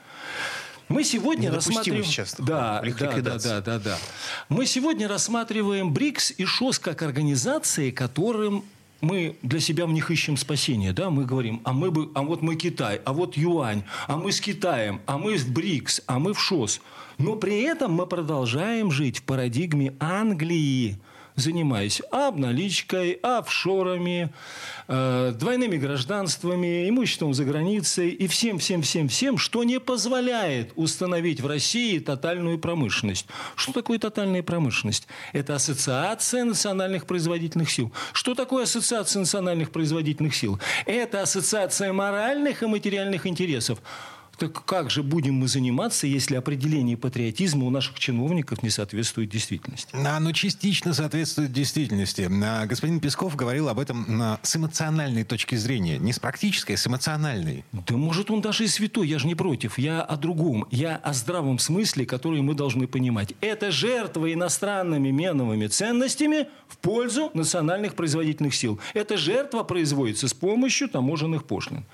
Мы 0.89 1.03
сегодня 1.03 1.51
рассматриваем... 1.51 2.05
сейчас 2.05 2.37
да, 2.39 2.81
да, 2.81 3.13
да, 3.21 3.39
да, 3.39 3.61
да, 3.61 3.79
да. 3.81 3.99
Мы 4.49 4.67
сегодня 4.67 5.09
рассматриваем 5.09 5.93
БРИКС 5.93 6.35
и 6.39 6.45
ШОС 6.45 6.79
как 6.79 7.03
организации, 7.03 7.91
которым 7.91 8.65
мы 9.01 9.37
для 9.43 9.61
себя 9.61 9.87
в 9.87 9.93
них 9.93 10.11
ищем 10.11 10.37
спасение, 10.37 10.93
да, 10.93 11.11
мы 11.11 11.25
говорим, 11.25 11.61
а 11.65 11.73
мы 11.73 11.91
бы, 11.91 12.11
а 12.15 12.23
вот 12.23 12.43
мы 12.43 12.57
Китай, 12.57 13.01
а 13.05 13.13
вот 13.13 13.37
Юань, 13.37 13.83
а 14.07 14.17
мы 14.17 14.33
с 14.33 14.41
Китаем, 14.41 15.01
а 15.07 15.19
мы 15.19 15.37
в 15.37 15.53
БРИКС, 15.53 16.03
а 16.07 16.19
мы 16.19 16.35
в 16.35 16.41
ШОС. 16.41 16.81
Но 17.19 17.37
при 17.37 17.63
этом 17.63 17.93
мы 17.93 18.07
продолжаем 18.07 18.91
жить 18.91 19.19
в 19.19 19.23
парадигме 19.23 19.95
Англии, 20.01 20.99
занимаясь 21.37 22.03
обналичкой, 22.11 23.19
офшорами, 23.23 24.31
э, 24.89 25.33
двойными 25.39 25.77
гражданствами, 25.77 26.89
имуществом 26.89 27.35
за 27.35 27.45
границей 27.45 28.11
и 28.11 28.27
всем, 28.27 28.59
всем, 28.59 28.83
всем, 28.83 29.09
всем, 29.09 29.39
что 29.39 29.63
не 29.65 29.79
позволяет 29.79 30.73
установить 30.77 31.41
в 31.41 31.47
России 31.47 31.99
тотальную 31.99 32.59
промышленность. 32.59 33.27
Что 33.55 33.73
такое 33.73 33.99
тотальная 33.99 34.43
промышленность? 34.43 35.07
Это 35.33 35.55
ассоциация 35.55 36.45
национальных 36.45 37.07
производительных 37.07 37.71
сил. 37.71 37.93
Что 38.13 38.35
такое 38.35 38.65
ассоциация 38.65 39.21
национальных 39.21 39.71
производительных 39.71 40.35
сил? 40.35 40.59
Это 40.87 41.23
ассоциация 41.23 41.93
моральных 41.93 42.63
и 42.63 42.67
материальных 42.67 43.27
интересов. 43.27 43.81
Так 44.39 44.65
как 44.65 44.91
же 44.91 45.03
будем 45.03 45.35
мы 45.35 45.49
заниматься, 45.49 46.07
если 46.07 46.37
определение 46.37 46.97
патриотизма 46.97 47.65
у 47.65 47.71
наших 47.71 47.99
чиновников 47.99 48.63
не 48.63 48.69
соответствует 48.69 49.31
действительности? 49.31 49.97
Оно 49.97 50.33
частично 50.33 50.93
соответствует 50.93 51.53
действительности. 51.53 52.29
А, 52.45 52.67
господин 52.67 53.01
Песков 53.01 53.35
говорил 53.35 53.69
об 53.69 53.79
этом 53.79 54.39
с 54.43 54.57
эмоциональной 54.57 55.25
точки 55.25 55.55
зрения. 55.55 55.99
Не 55.99 56.13
с 56.13 56.19
практической, 56.19 56.73
а 56.73 56.77
с 56.77 56.87
эмоциональной. 56.87 57.65
Да 57.73 57.97
может 57.97 58.31
он 58.31 58.43
даже 58.43 58.65
и 58.65 58.69
святой, 58.69 59.09
я 59.09 59.19
же 59.19 59.27
не 59.27 59.35
против. 59.35 59.79
Я 59.79 60.03
о 60.03 60.17
другом. 60.17 60.67
Я 60.71 60.97
о 60.97 61.15
здравом 61.15 61.59
смысле, 61.59 62.05
который 62.05 62.43
мы 62.43 62.55
должны 62.55 62.87
понимать. 62.87 63.33
Это 63.41 63.71
жертва 63.71 64.33
иностранными 64.33 65.11
меновыми 65.11 65.67
ценностями 65.67 66.49
в 66.69 66.77
пользу 66.79 67.31
национальных 67.33 67.95
производительных 67.95 68.55
сил. 68.55 68.79
Эта 68.93 69.17
жертва 69.17 69.63
производится 69.63 70.29
с 70.29 70.35
помощью 70.35 70.89
таможенных 70.89 71.45
пошлин. 71.45 71.85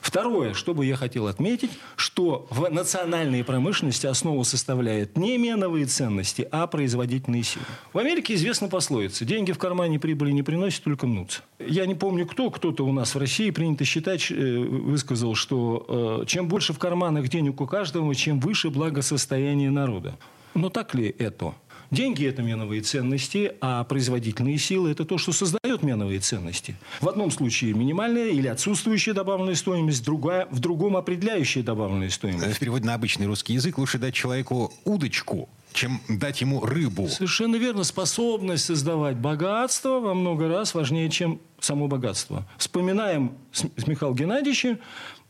Второе, 0.00 0.54
что 0.54 0.74
бы 0.74 0.86
я 0.86 0.96
хотел 0.96 1.26
отметить– 1.26 1.70
что 2.10 2.46
в 2.50 2.68
национальной 2.70 3.44
промышленности 3.44 4.06
основу 4.06 4.42
составляют 4.44 5.16
не 5.16 5.38
меновые 5.38 5.86
ценности, 5.86 6.46
а 6.50 6.66
производительные 6.66 7.42
силы. 7.42 7.64
В 7.92 7.98
Америке 7.98 8.34
известна 8.34 8.68
пословица 8.68 9.24
«деньги 9.24 9.52
в 9.52 9.58
кармане 9.58 9.98
прибыли 9.98 10.32
не 10.32 10.42
приносят, 10.42 10.82
только 10.82 11.06
мнутся». 11.06 11.42
Я 11.58 11.86
не 11.86 11.94
помню 11.94 12.26
кто, 12.26 12.50
кто-то 12.50 12.84
у 12.84 12.92
нас 12.92 13.14
в 13.14 13.18
России 13.18 13.50
принято 13.50 13.84
считать, 13.84 14.30
э, 14.30 14.34
высказал, 14.34 15.34
что 15.34 16.22
э, 16.22 16.26
чем 16.26 16.48
больше 16.48 16.72
в 16.72 16.78
карманах 16.78 17.28
денег 17.28 17.60
у 17.60 17.66
каждого, 17.66 18.14
чем 18.14 18.40
выше 18.40 18.70
благосостояние 18.70 19.70
народа. 19.70 20.18
Но 20.54 20.68
так 20.68 20.94
ли 20.94 21.14
это? 21.18 21.54
Деньги– 21.90 22.24
это 22.26 22.42
меновые 22.42 22.82
ценности, 22.82 23.52
а 23.60 23.82
производительные 23.82 24.58
силы– 24.58 24.90
это 24.92 25.04
то, 25.04 25.18
что 25.18 25.32
создает 25.32 25.82
меновые 25.82 26.20
ценности. 26.20 26.76
В 27.00 27.08
одном 27.08 27.32
случае 27.32 27.74
минимальная 27.74 28.28
или 28.28 28.46
отсутствующая 28.46 29.12
добавленная 29.12 29.56
стоимость, 29.56 30.04
другая, 30.04 30.46
в 30.52 30.60
другом 30.60 30.96
определяющая 30.96 31.64
добавленная 31.64 32.10
стоимость. 32.10 32.56
В 32.56 32.58
переводе 32.60 32.84
на 32.84 32.94
обычный 32.94 33.26
русский 33.26 33.54
язык 33.54 33.76
лучше 33.78 33.98
дать 33.98 34.14
человеку 34.14 34.72
удочку, 34.84 35.48
чем 35.72 36.00
дать 36.08 36.40
ему 36.40 36.64
рыбу. 36.64 37.08
Совершенно 37.08 37.56
верно. 37.56 37.84
Способность 37.84 38.64
создавать 38.64 39.16
богатство 39.16 40.00
во 40.00 40.14
много 40.14 40.48
раз 40.48 40.74
важнее, 40.74 41.10
чем 41.10 41.40
само 41.60 41.88
богатство. 41.88 42.46
Вспоминаем 42.58 43.32
с 43.52 43.86
Михаилом 43.86 44.16
Геннадьевичем 44.16 44.78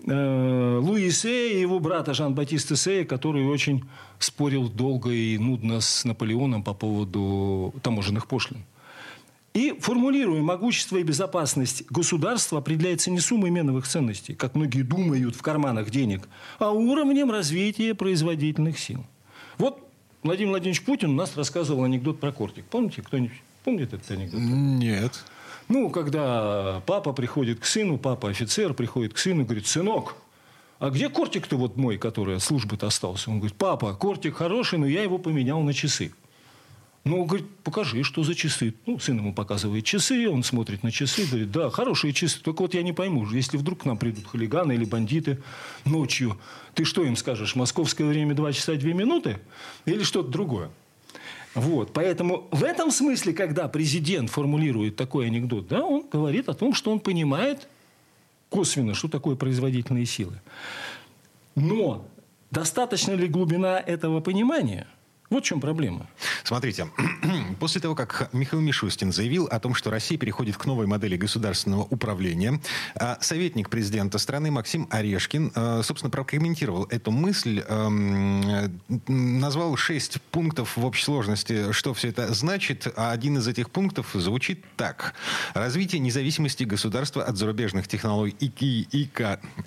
э, 0.06 0.78
Луи 0.82 1.11
Сея 1.11 1.54
и 1.56 1.61
его 1.61 1.80
брата 1.80 2.14
Жан-Батиста 2.14 2.76
Сея, 2.76 3.04
который 3.04 3.47
очень 3.47 3.85
спорил 4.18 4.68
долго 4.68 5.11
и 5.11 5.38
нудно 5.38 5.80
с 5.80 6.04
Наполеоном 6.04 6.62
по 6.62 6.75
поводу 6.75 7.75
таможенных 7.82 8.26
пошлин. 8.26 8.64
И 9.52 9.75
формулируя 9.80 10.42
могущество 10.42 10.99
и 10.99 11.02
безопасность 11.02 11.85
государства 11.90 12.59
определяется 12.59 13.11
не 13.11 13.18
суммой 13.18 13.50
меновых 13.50 13.87
ценностей, 13.87 14.35
как 14.35 14.54
многие 14.54 14.82
думают 14.82 15.35
в 15.35 15.42
карманах 15.42 15.90
денег, 15.90 16.28
а 16.61 16.70
уровнем 16.70 17.32
развития 17.32 17.94
производительных 17.94 18.78
сил. 18.78 19.04
Вот 19.59 19.89
Владимир 20.22 20.50
Владимирович 20.50 20.84
Путин 20.84 21.10
у 21.10 21.14
нас 21.14 21.36
рассказывал 21.36 21.84
анекдот 21.84 22.20
про 22.20 22.30
кортик. 22.30 22.64
Помните, 22.66 23.00
кто-нибудь 23.02 23.36
помнит 23.64 23.92
этот 23.94 24.10
анекдот? 24.10 24.40
Нет. 24.40 25.24
Ну, 25.68 25.88
когда 25.88 26.82
папа 26.86 27.12
приходит 27.12 27.60
к 27.60 27.64
сыну, 27.64 27.96
папа 27.96 28.28
офицер 28.28 28.74
приходит 28.74 29.14
к 29.14 29.18
сыну 29.18 29.42
и 29.42 29.44
говорит, 29.44 29.66
сынок, 29.66 30.16
а 30.78 30.90
где 30.90 31.08
кортик-то 31.08 31.56
вот 31.56 31.76
мой, 31.76 31.96
который 31.96 32.36
от 32.36 32.42
службы-то 32.42 32.86
остался? 32.86 33.30
Он 33.30 33.38
говорит, 33.38 33.56
папа, 33.56 33.94
кортик 33.94 34.36
хороший, 34.36 34.78
но 34.78 34.86
я 34.86 35.02
его 35.02 35.18
поменял 35.18 35.60
на 35.62 35.72
часы. 35.72 36.12
Ну, 37.04 37.25
говорит, 37.25 37.49
покажи, 37.64 38.02
что 38.02 38.23
за 38.25 38.35
часы. 38.35 38.75
Ну, 38.85 38.99
сын 38.99 39.16
ему 39.16 39.33
показывает 39.33 39.85
часы, 39.85 40.28
он 40.28 40.42
смотрит 40.42 40.83
на 40.83 40.90
часы, 40.90 41.26
говорит, 41.26 41.50
да, 41.50 41.71
хорошие 41.71 42.12
часы, 42.12 42.40
только 42.40 42.61
вот 42.61 42.75
я 42.75 42.83
не 42.83 42.92
пойму, 42.92 43.26
если 43.30 43.57
вдруг 43.57 43.83
к 43.83 43.85
нам 43.87 43.97
придут 43.97 44.26
хулиганы 44.26 44.73
или 44.73 44.85
бандиты 44.85 45.42
ночью, 45.87 46.38
ты 46.75 46.85
что 46.85 47.02
им 47.02 47.16
скажешь, 47.16 47.57
московское 47.57 48.07
время 48.07 48.35
2 48.35 48.52
часа 48.52 48.75
2 48.75 48.92
минуты 48.92 49.38
или 49.87 50.02
что-то 50.02 50.28
другое? 50.28 50.71
Вот. 51.54 51.95
Поэтому 51.95 52.47
в 52.50 52.62
этом 52.62 52.90
смысле, 52.90 53.33
когда 53.33 53.66
президент 53.69 54.28
формулирует 54.28 54.97
такой 54.97 55.26
анекдот, 55.26 55.69
да, 55.69 55.83
он 55.83 56.04
говорит 56.12 56.50
о 56.50 56.54
том, 56.54 56.75
что 56.75 56.92
он 56.92 57.00
понимает 57.00 57.66
косвенно, 58.50 58.92
что 58.92 59.09
такое 59.09 59.37
производительные 59.37 60.04
силы. 60.04 60.38
Но 61.54 62.07
достаточно 62.50 63.12
ли 63.12 63.26
глубина 63.26 63.80
этого 63.80 64.21
понимания– 64.21 64.87
вот 65.30 65.44
в 65.44 65.46
чем 65.46 65.60
проблема. 65.60 66.08
Смотрите, 66.42 66.88
после 67.60 67.80
того, 67.80 67.94
как 67.94 68.28
Михаил 68.32 68.60
Мишустин 68.60 69.12
заявил 69.12 69.46
о 69.46 69.60
том, 69.60 69.76
что 69.76 69.88
Россия 69.88 70.18
переходит 70.18 70.56
к 70.56 70.66
новой 70.66 70.88
модели 70.88 71.16
государственного 71.16 71.82
управления, 71.82 72.60
а 72.96 73.16
советник 73.20 73.70
президента 73.70 74.18
страны 74.18 74.50
Максим 74.50 74.88
Орешкин, 74.90 75.52
а, 75.54 75.82
собственно, 75.84 76.10
прокомментировал 76.10 76.84
эту 76.90 77.12
мысль, 77.12 77.62
назвал 79.06 79.76
шесть 79.76 80.20
пунктов 80.32 80.76
в 80.76 80.84
общей 80.84 81.04
сложности, 81.04 81.70
что 81.70 81.94
все 81.94 82.08
это 82.08 82.34
значит, 82.34 82.92
а 82.96 83.12
один 83.12 83.38
из 83.38 83.46
этих 83.46 83.70
пунктов 83.70 84.10
звучит 84.14 84.64
так. 84.76 85.14
Развитие 85.54 86.00
независимости 86.00 86.64
государства 86.64 87.22
от 87.22 87.37
зарубежных 87.37 87.87
технологий 87.87 88.34
и, 88.40 88.88
и, 88.90 89.02
и 89.02 89.10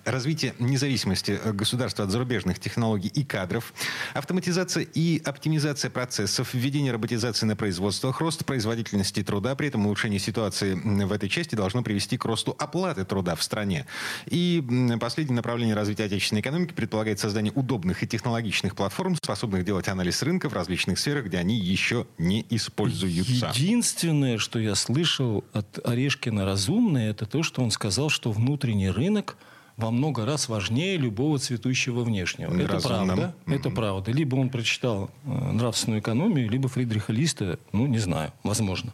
развитие 0.03 0.55
независимости 0.60 1.39
государства 1.53 2.03
от 2.03 2.12
зарубежных 2.12 2.60
технологий 2.60 3.08
и 3.08 3.24
кадров, 3.24 3.74
автоматизация 4.13 4.84
и 4.84 5.22
оптимизация 5.24 5.52
оптимизация 5.53 5.91
процессов, 5.91 6.55
введение 6.55 6.91
роботизации 6.91 7.45
на 7.45 7.55
производствах, 7.55 8.19
рост 8.19 8.43
производительности 8.43 9.21
труда, 9.21 9.54
при 9.54 9.67
этом 9.67 9.86
улучшение 9.86 10.19
ситуации 10.19 10.73
в 10.73 11.12
этой 11.12 11.30
части 11.30 11.54
должно 11.54 11.84
привести 11.84 12.17
к 12.17 12.25
росту 12.25 12.56
оплаты 12.58 13.06
труда 13.06 13.36
в 13.36 13.43
стране. 13.43 13.86
И 14.25 14.63
последнее 14.99 15.36
направление 15.36 15.75
развития 15.75 16.06
отечественной 16.06 16.41
экономики 16.41 16.73
предполагает 16.73 17.19
создание 17.19 17.54
удобных 17.54 18.01
и 18.01 18.08
технологичных 18.08 18.75
платформ, 18.75 19.15
способных 19.15 19.63
делать 19.63 19.88
анализ 19.88 20.23
рынка 20.23 20.49
в 20.49 20.54
различных 20.54 20.97
сферах, 20.97 21.25
где 21.25 21.38
они 21.38 21.56
еще 21.56 22.08
не 22.17 22.43
используются. 22.49 23.51
Единственное, 23.54 24.39
что 24.39 24.58
я 24.58 24.73
слышал 24.73 25.43
от 25.54 25.86
Орешкина 25.86 26.45
разумное, 26.45 27.12
это 27.12 27.28
то, 27.28 27.43
что 27.43 27.62
он 27.62 27.69
сказал, 27.69 28.10
что 28.10 28.32
внутренний 28.32 28.89
рынок– 28.89 29.38
во 29.77 29.91
много 29.91 30.25
раз 30.25 30.49
важнее 30.49 30.97
любого 30.97 31.39
цветущего 31.39 32.03
внешнего. 32.03 32.53
Это 32.55 32.79
правда. 32.79 33.36
Mm-hmm. 33.45 33.55
Это 33.55 33.69
правда. 33.69 34.12
Либо 34.12 34.36
он 34.36 34.49
прочитал 34.49 35.09
э, 35.25 35.29
нравственную 35.29 36.01
экономию, 36.01 36.49
либо 36.49 36.69
Фридриха 36.69 37.12
Листа, 37.12 37.57
ну, 37.71 37.88
не 37.88 37.99
знаю, 37.99 38.31
возможно. 38.43 38.93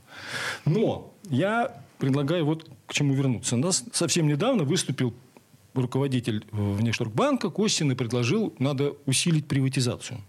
Но 0.66 1.12
я 1.30 1.76
предлагаю 1.98 2.46
вот 2.46 2.70
к 2.86 2.94
чему 2.94 3.14
вернуться. 3.14 3.56
У 3.56 3.60
нас 3.60 3.84
совсем 3.92 4.28
недавно 4.28 4.64
выступил 4.64 5.14
руководитель 5.74 6.46
Внешторгбанка 6.52 7.50
Костин 7.50 7.92
и 7.92 7.96
предложил, 7.96 8.54
надо 8.60 8.94
усилить 9.06 9.48
приватизацию. 9.48 10.22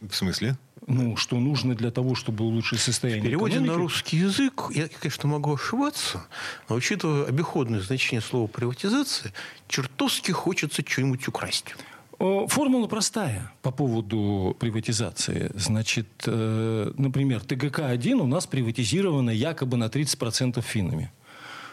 В 0.00 0.14
смысле? 0.14 0.56
Ну, 0.86 1.16
что 1.16 1.38
нужно 1.38 1.74
для 1.74 1.90
того, 1.90 2.14
чтобы 2.14 2.44
улучшить 2.44 2.80
состояние 2.80 3.22
В 3.22 3.26
переводе 3.26 3.54
экономики. 3.54 3.72
на 3.72 3.78
русский 3.78 4.16
язык, 4.18 4.64
я, 4.70 4.88
конечно, 4.88 5.28
могу 5.28 5.54
ошибаться, 5.54 6.26
но 6.68 6.76
учитывая 6.76 7.26
обиходное 7.26 7.80
значение 7.80 8.20
слова 8.20 8.46
«приватизация», 8.46 9.32
чертовски 9.68 10.30
хочется 10.30 10.82
что-нибудь 10.86 11.26
украсть. 11.28 11.74
Формула 12.18 12.86
простая 12.86 13.52
по 13.60 13.70
поводу 13.70 14.56
приватизации. 14.58 15.50
Значит, 15.54 16.06
э, 16.24 16.92
например, 16.96 17.40
ТГК-1 17.40 18.14
у 18.14 18.26
нас 18.26 18.46
приватизировано 18.46 19.30
якобы 19.30 19.76
на 19.76 19.88
30% 19.90 20.62
финнами. 20.62 21.12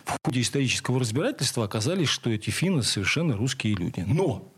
В 0.03 0.17
ходе 0.25 0.41
исторического 0.41 0.99
разбирательства 0.99 1.63
оказались, 1.63 2.09
что 2.09 2.29
эти 2.29 2.49
финны 2.49 2.83
совершенно 2.83 3.37
русские 3.37 3.75
люди. 3.75 4.03
Но, 4.05 4.51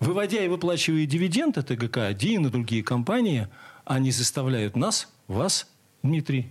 выводя 0.00 0.42
и 0.42 0.48
выплачивая 0.48 1.04
дивиденды 1.04 1.60
ТГК-1 1.60 2.46
и 2.46 2.50
другие 2.50 2.82
компании– 2.82 3.48
они 3.88 4.12
заставляют 4.12 4.76
нас, 4.76 5.08
вас, 5.26 5.66
Дмитрий, 6.02 6.48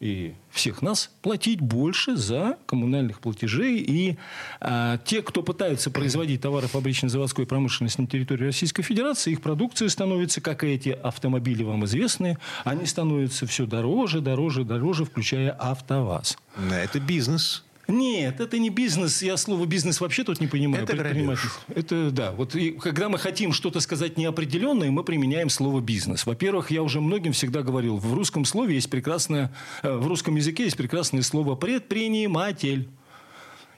и 0.00 0.34
всех 0.50 0.82
нас 0.82 1.10
платить 1.22 1.62
больше 1.62 2.14
за 2.16 2.58
коммунальных 2.66 3.20
платежей. 3.20 3.78
И 3.78 4.18
а, 4.60 4.98
те, 4.98 5.22
кто 5.22 5.42
пытаются 5.42 5.90
производить 5.90 6.42
товары 6.42 6.66
фабрично-заводской 6.66 7.46
промышленности 7.46 8.02
на 8.02 8.06
территории 8.06 8.46
Российской 8.46 8.82
Федерации, 8.82 9.32
их 9.32 9.40
продукция 9.40 9.88
становится, 9.88 10.42
как 10.42 10.62
и 10.62 10.66
эти 10.66 10.90
автомобили 10.90 11.62
вам 11.62 11.86
известные, 11.86 12.38
они 12.64 12.84
становятся 12.84 13.46
все 13.46 13.64
дороже, 13.64 14.20
дороже, 14.20 14.64
дороже, 14.64 15.06
включая 15.06 15.52
АвтоВАЗ. 15.52 16.36
Это 16.70 17.00
бизнес. 17.00 17.63
Нет, 17.86 18.40
это 18.40 18.58
не 18.58 18.70
бизнес. 18.70 19.22
Я 19.22 19.36
слово 19.36 19.66
бизнес 19.66 20.00
вообще 20.00 20.24
тут 20.24 20.40
не 20.40 20.46
понимаю. 20.46 20.84
Это 20.84 20.96
предпринимательство. 20.96 21.62
Это 21.74 22.10
да. 22.10 22.32
Вот 22.32 22.54
и, 22.54 22.70
когда 22.72 23.08
мы 23.08 23.18
хотим 23.18 23.52
что-то 23.52 23.80
сказать 23.80 24.16
неопределенное, 24.16 24.90
мы 24.90 25.04
применяем 25.04 25.50
слово 25.50 25.80
бизнес. 25.80 26.26
Во-первых, 26.26 26.70
я 26.70 26.82
уже 26.82 27.00
многим 27.00 27.32
всегда 27.32 27.62
говорил, 27.62 27.98
в 27.98 28.14
русском 28.14 28.44
слове 28.44 28.74
есть 28.76 28.90
прекрасное, 28.90 29.52
э, 29.82 29.94
в 29.94 30.06
русском 30.06 30.36
языке 30.36 30.64
есть 30.64 30.76
прекрасное 30.76 31.22
слово 31.22 31.54
предприниматель. 31.54 32.88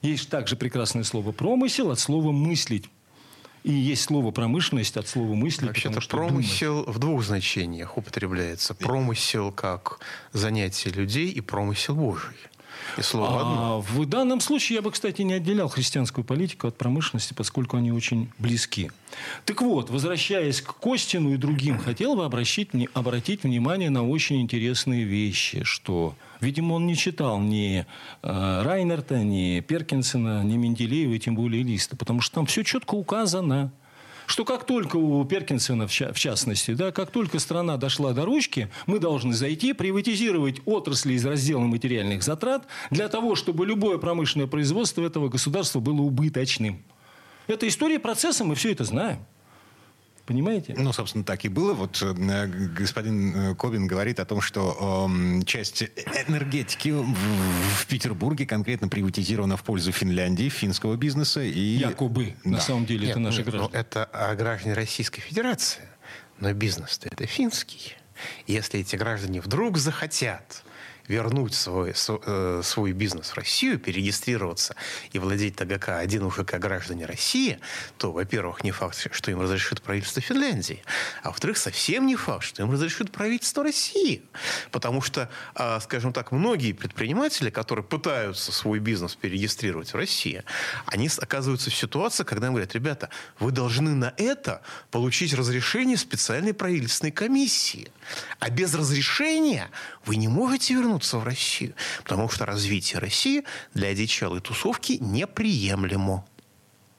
Есть 0.02 0.28
также 0.28 0.56
прекрасное 0.56 1.02
слово 1.02 1.32
промысел 1.32 1.90
от 1.90 1.98
слова 1.98 2.30
мыслить. 2.30 2.84
И 3.64 3.72
есть 3.72 4.04
слово 4.04 4.30
промышленность 4.30 4.96
от 4.96 5.08
слова 5.08 5.34
мысли. 5.34 5.66
Вообще-то 5.66 6.00
промысел 6.08 6.82
думать. 6.82 6.96
в 6.96 6.98
двух 7.00 7.24
значениях 7.24 7.98
употребляется. 7.98 8.74
Промысел 8.74 9.50
как 9.50 9.98
занятие 10.32 10.90
людей 10.90 11.30
и 11.30 11.40
промысел 11.40 11.96
Божий. 11.96 12.36
И 12.98 13.02
слово 13.02 13.40
а, 13.42 13.78
В 13.78 14.06
данном 14.06 14.40
случае 14.40 14.76
я 14.76 14.82
бы, 14.82 14.90
кстати, 14.90 15.22
не 15.22 15.34
отделял 15.34 15.68
христианскую 15.68 16.24
политику 16.24 16.68
от 16.68 16.76
промышленности, 16.76 17.34
поскольку 17.34 17.76
они 17.76 17.92
очень 17.92 18.30
близки. 18.38 18.90
Так 19.44 19.62
вот, 19.62 19.90
возвращаясь 19.90 20.60
к 20.60 20.74
Костину 20.74 21.34
и 21.34 21.36
другим, 21.36 21.78
хотел 21.78 22.16
бы 22.16 22.24
обращить, 22.24 22.70
обратить 22.94 23.44
внимание 23.44 23.90
на 23.90 24.06
очень 24.06 24.40
интересные 24.42 25.04
вещи, 25.04 25.62
что, 25.64 26.14
видимо, 26.40 26.74
он 26.74 26.86
не 26.86 26.96
читал 26.96 27.40
ни 27.40 27.86
э, 28.22 28.62
Райнерта, 28.62 29.22
ни 29.22 29.60
Перкинсона, 29.60 30.42
ни 30.42 30.56
Менделеева, 30.56 31.14
и 31.14 31.18
тем 31.18 31.34
более 31.34 31.62
Листа, 31.62 31.96
потому 31.96 32.20
что 32.20 32.36
там 32.36 32.46
все 32.46 32.62
четко 32.62 32.94
указано 32.94 33.72
что 34.26 34.44
как 34.44 34.64
только 34.64 34.96
у 34.96 35.24
Перкинсона, 35.24 35.86
в 35.86 35.92
частности, 35.92 36.74
да, 36.74 36.92
как 36.92 37.10
только 37.10 37.38
страна 37.38 37.76
дошла 37.76 38.12
до 38.12 38.24
ручки, 38.24 38.68
мы 38.86 38.98
должны 38.98 39.32
зайти, 39.32 39.72
приватизировать 39.72 40.60
отрасли 40.64 41.14
из 41.14 41.24
раздела 41.24 41.60
материальных 41.60 42.22
затрат 42.22 42.66
для 42.90 43.08
того, 43.08 43.34
чтобы 43.34 43.66
любое 43.66 43.98
промышленное 43.98 44.46
производство 44.46 45.02
этого 45.02 45.28
государства 45.28 45.80
было 45.80 46.00
убыточным. 46.02 46.84
Это 47.46 47.68
история 47.68 47.98
процесса, 47.98 48.44
мы 48.44 48.54
все 48.54 48.72
это 48.72 48.84
знаем. 48.84 49.24
Понимаете? 50.26 50.74
Ну, 50.76 50.92
собственно, 50.92 51.24
так 51.24 51.44
и 51.44 51.48
было. 51.48 51.72
Вот 51.72 52.02
э, 52.02 52.46
господин 52.76 53.52
э, 53.52 53.54
Кобин 53.54 53.86
говорит 53.86 54.18
о 54.18 54.24
том, 54.24 54.40
что 54.40 55.08
э, 55.08 55.44
часть 55.44 55.84
энергетики 56.26 56.88
в, 56.88 57.04
в 57.04 57.86
Петербурге 57.86 58.44
конкретно 58.44 58.88
приватизирована 58.88 59.56
в 59.56 59.62
пользу 59.62 59.92
Финляндии, 59.92 60.48
финского 60.48 60.96
бизнеса. 60.96 61.42
И... 61.42 61.60
Якобы. 61.60 62.34
Да. 62.44 62.50
На 62.50 62.60
самом 62.60 62.86
деле 62.86 63.02
нет, 63.02 63.10
это 63.10 63.20
наши 63.20 63.42
граждане. 63.44 63.70
Ну, 63.72 63.78
это 63.78 64.34
граждане 64.36 64.74
Российской 64.74 65.20
Федерации. 65.20 65.82
Но 66.40 66.52
бизнес-то 66.52 67.08
это 67.08 67.24
финский. 67.26 67.94
Если 68.48 68.80
эти 68.80 68.96
граждане 68.96 69.40
вдруг 69.40 69.78
захотят 69.78 70.64
вернуть 71.08 71.54
свой, 71.54 71.94
э, 71.94 72.60
свой 72.64 72.92
бизнес 72.92 73.30
в 73.30 73.36
Россию, 73.36 73.78
перерегистрироваться 73.78 74.74
и 75.12 75.18
владеть 75.18 75.56
ТГК 75.56 75.98
один 75.98 76.30
как 76.30 76.60
граждане 76.60 77.06
России, 77.06 77.58
то, 77.98 78.12
во-первых, 78.12 78.64
не 78.64 78.70
факт, 78.70 79.08
что 79.10 79.30
им 79.30 79.40
разрешит 79.40 79.82
правительство 79.82 80.20
Финляндии, 80.22 80.82
а 81.22 81.28
во-вторых, 81.28 81.56
совсем 81.56 82.06
не 82.06 82.16
факт, 82.16 82.44
что 82.44 82.62
им 82.62 82.70
разрешит 82.70 83.12
правительство 83.12 83.62
России. 83.62 84.22
Потому 84.70 85.00
что, 85.00 85.30
а, 85.54 85.80
скажем 85.80 86.12
так, 86.12 86.32
многие 86.32 86.72
предприниматели, 86.72 87.50
которые 87.50 87.84
пытаются 87.84 88.52
свой 88.52 88.78
бизнес 88.78 89.14
перерегистрировать 89.14 89.92
в 89.92 89.96
России, 89.96 90.42
они 90.86 91.08
оказываются 91.18 91.70
в 91.70 91.74
ситуации, 91.74 92.24
когда 92.24 92.48
им 92.48 92.54
говорят, 92.54 92.74
ребята, 92.74 93.10
вы 93.38 93.52
должны 93.52 93.94
на 93.94 94.12
это 94.16 94.62
получить 94.90 95.34
разрешение 95.34 95.96
специальной 95.96 96.54
правительственной 96.54 97.12
комиссии. 97.12 97.90
А 98.38 98.50
без 98.50 98.74
разрешения 98.74 99.70
вы 100.06 100.16
не 100.16 100.28
можете 100.28 100.74
вернуться 100.74 101.18
в 101.18 101.24
Россию, 101.24 101.74
потому 102.02 102.28
что 102.28 102.46
развитие 102.46 103.00
России 103.00 103.44
для 103.74 103.88
одичалой 103.88 104.40
тусовки 104.40 104.98
неприемлемо. 105.00 106.24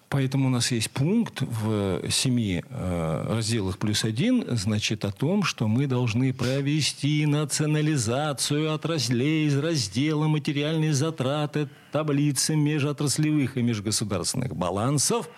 Поэтому 0.10 0.48
у 0.48 0.50
нас 0.50 0.72
есть 0.72 0.89
пункт 0.91 1.41
в 1.41 2.10
семи 2.10 2.63
э, 2.70 3.26
разделах 3.28 3.78
плюс 3.78 4.06
один, 4.06 4.46
значит, 4.56 5.04
о 5.04 5.12
том, 5.12 5.43
что 5.43 5.67
мы 5.67 5.86
должны 5.86 6.34
провести 6.34 7.26
национализацию 7.26 8.74
отраслей 8.74 9.48
из 9.48 9.58
раздела 9.58 10.28
материальные 10.28 10.93
затраты 10.93 11.67
таблицы 11.91 12.56
межотраслевых 12.56 13.58
и 13.58 13.62
межгосударственных 13.62 14.56
балансов 14.56 15.30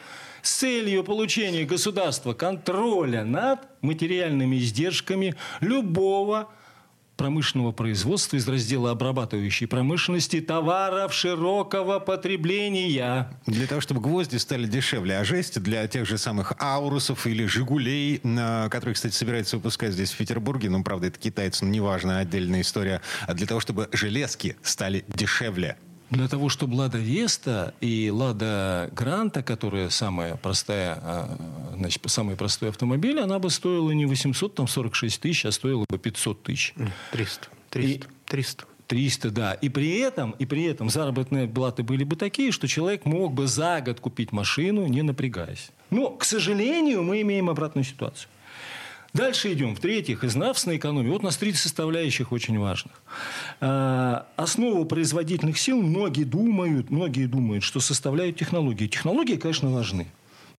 с 0.43 0.57
целью 0.57 1.03
получения 1.03 1.65
государства 1.65 2.33
контроля 2.33 3.23
над 3.23 3.61
материальными 3.81 4.57
издержками 4.57 5.35
любого 5.61 6.49
промышленного 7.19 7.73
производства 7.73 8.37
из 8.37 8.47
раздела 8.47 8.91
обрабатывающей 8.91 9.67
промышленности 9.67 10.39
товаров 10.39 11.13
широкого 11.13 11.99
потребления. 11.99 13.29
Для 13.45 13.67
того, 13.67 13.81
чтобы 13.81 13.99
гвозди 13.99 14.37
стали 14.37 14.65
дешевле, 14.65 15.17
а 15.17 15.25
жесть 15.25 15.61
для 15.61 15.85
тех 15.87 16.07
же 16.07 16.17
самых 16.17 16.53
аурусов 16.59 17.27
или 17.27 17.45
жигулей, 17.45 18.21
которые, 18.71 18.95
кстати, 18.95 19.13
собираются 19.13 19.57
выпускать 19.57 19.91
здесь 19.91 20.11
в 20.11 20.17
Петербурге, 20.17 20.69
ну, 20.69 20.81
правда, 20.81 21.07
это 21.07 21.19
китайцы, 21.19 21.65
но 21.65 21.71
неважно, 21.71 22.19
отдельная 22.19 22.61
история, 22.61 23.01
а 23.27 23.33
для 23.33 23.45
того, 23.45 23.59
чтобы 23.59 23.89
железки 23.91 24.55
стали 24.63 25.03
дешевле. 25.09 25.75
Для 26.09 26.27
того, 26.27 26.49
чтобы 26.49 26.75
Лада 26.75 26.97
Веста 26.97 27.73
и 27.81 28.09
Лада 28.09 28.89
Гранта, 28.95 29.43
которая 29.43 29.89
самая 29.89 30.35
простая, 30.35 31.27
значит, 31.75 32.01
самый 32.07 32.35
простой 32.35 32.69
автомобиль, 32.69 33.19
она 33.19 33.37
бы 33.37 33.49
стоила 33.49 33.91
не 33.91 34.05
800, 34.05 34.55
там 34.55 34.67
46 34.67 35.21
тысяч, 35.21 35.45
а 35.45 35.51
стоила 35.51 35.85
бы 35.87 35.97
500 35.99 36.43
тысяч. 36.43 36.73
300. 37.11 37.47
300. 37.69 37.89
И, 37.89 38.03
300. 38.25 38.65
300, 38.87 39.29
да. 39.29 39.53
И 39.53 39.69
при 39.69 39.99
этом, 39.99 40.31
и 40.31 40.47
при 40.47 40.63
этом 40.63 40.89
заработные 40.89 41.47
платы 41.47 41.83
были 41.83 42.03
бы 42.03 42.15
такие, 42.15 42.51
что 42.51 42.67
человек 42.67 43.05
мог 43.05 43.33
бы 43.33 43.45
за 43.45 43.81
год 43.81 43.99
купить 43.99 44.31
машину, 44.31 44.87
не 44.87 45.03
напрягаясь. 45.03 45.69
Но, 45.91 46.09
к 46.09 46.25
сожалению, 46.25 47.03
мы 47.03 47.21
имеем 47.21 47.51
обратную 47.51 47.85
ситуацию. 47.85 48.29
Дальше 49.13 49.53
идем. 49.53 49.75
В-третьих, 49.75 50.23
из 50.23 50.35
нравственной 50.35 50.77
экономии. 50.77 51.09
Вот 51.09 51.21
у 51.21 51.25
нас 51.25 51.37
три 51.37 51.53
составляющих 51.53 52.31
очень 52.31 52.59
важных. 52.59 53.01
А, 53.59 54.27
основу 54.35 54.85
производительных 54.85 55.57
сил 55.57 55.81
многие 55.81 56.23
думают, 56.23 56.91
многие 56.91 57.25
думают, 57.25 57.63
что 57.63 57.79
составляют 57.79 58.37
технологии. 58.37 58.87
Технологии, 58.87 59.35
конечно, 59.35 59.71
важны. 59.71 60.07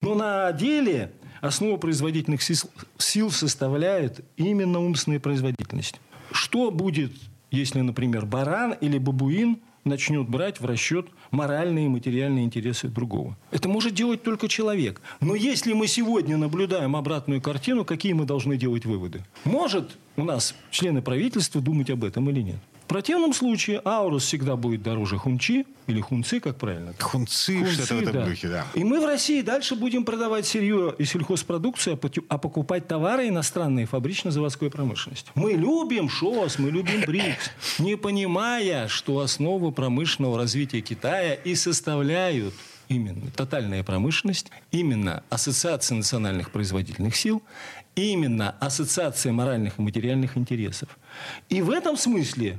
Но 0.00 0.14
на 0.14 0.50
деле 0.52 1.12
основу 1.40 1.78
производительных 1.78 2.40
сил 2.42 3.30
составляет 3.30 4.24
именно 4.36 4.80
умственная 4.80 5.20
производительность. 5.20 6.00
Что 6.32 6.70
будет, 6.70 7.12
если, 7.50 7.80
например, 7.80 8.26
баран 8.26 8.72
или 8.72 8.98
бабуин– 8.98 9.60
начнет 9.84 10.28
брать 10.28 10.60
в 10.60 10.64
расчет 10.64 11.06
моральные 11.30 11.86
и 11.86 11.88
материальные 11.88 12.44
интересы 12.44 12.88
другого. 12.88 13.36
Это 13.50 13.68
может 13.68 13.94
делать 13.94 14.22
только 14.22 14.48
человек. 14.48 15.00
Но 15.20 15.34
если 15.34 15.72
мы 15.72 15.86
сегодня 15.86 16.36
наблюдаем 16.36 16.96
обратную 16.96 17.40
картину, 17.40 17.84
какие 17.84 18.12
мы 18.12 18.24
должны 18.24 18.56
делать 18.56 18.84
выводы? 18.84 19.24
Может 19.44 19.96
у 20.16 20.24
нас 20.24 20.54
члены 20.70 21.02
правительства 21.02 21.60
думать 21.60 21.90
об 21.90 22.04
этом 22.04 22.28
или 22.30 22.40
нет? 22.42 22.60
Противном 22.90 23.32
случае 23.32 23.80
Аурус 23.84 24.24
всегда 24.24 24.56
будет 24.56 24.82
дороже 24.82 25.16
Хунчи 25.16 25.64
или 25.86 26.00
Хунцы, 26.00 26.40
как 26.40 26.56
правильно? 26.56 26.92
Хунцы, 26.98 27.58
хунцы 27.58 27.72
что-то 27.74 27.94
в 27.94 28.02
этом 28.02 28.12
да. 28.12 28.26
духе, 28.26 28.48
да. 28.48 28.66
И 28.74 28.82
мы 28.82 29.00
в 29.00 29.06
России 29.06 29.42
дальше 29.42 29.76
будем 29.76 30.04
продавать 30.04 30.44
сырье 30.44 30.92
и 30.98 31.04
сельхозпродукцию, 31.04 31.98
а 32.28 32.38
покупать 32.38 32.88
товары 32.88 33.28
иностранные 33.28 33.86
фабрично-заводской 33.86 34.70
промышленности. 34.70 35.30
Мы 35.36 35.52
любим 35.52 36.08
ШОС, 36.08 36.58
мы 36.58 36.72
любим 36.72 37.02
БРИКС, 37.06 37.50
не 37.78 37.96
понимая, 37.96 38.88
что 38.88 39.20
основу 39.20 39.70
промышленного 39.70 40.36
развития 40.36 40.80
Китая 40.80 41.34
и 41.34 41.54
составляют 41.54 42.54
именно 42.88 43.30
тотальная 43.30 43.84
промышленность, 43.84 44.50
именно 44.72 45.22
Ассоциация 45.30 45.94
национальных 45.96 46.50
производительных 46.50 47.14
сил, 47.14 47.40
именно 47.94 48.50
Ассоциация 48.58 49.30
моральных 49.30 49.78
и 49.78 49.82
материальных 49.82 50.36
интересов. 50.36 50.98
И 51.48 51.62
в 51.62 51.70
этом 51.70 51.96
смысле 51.96 52.58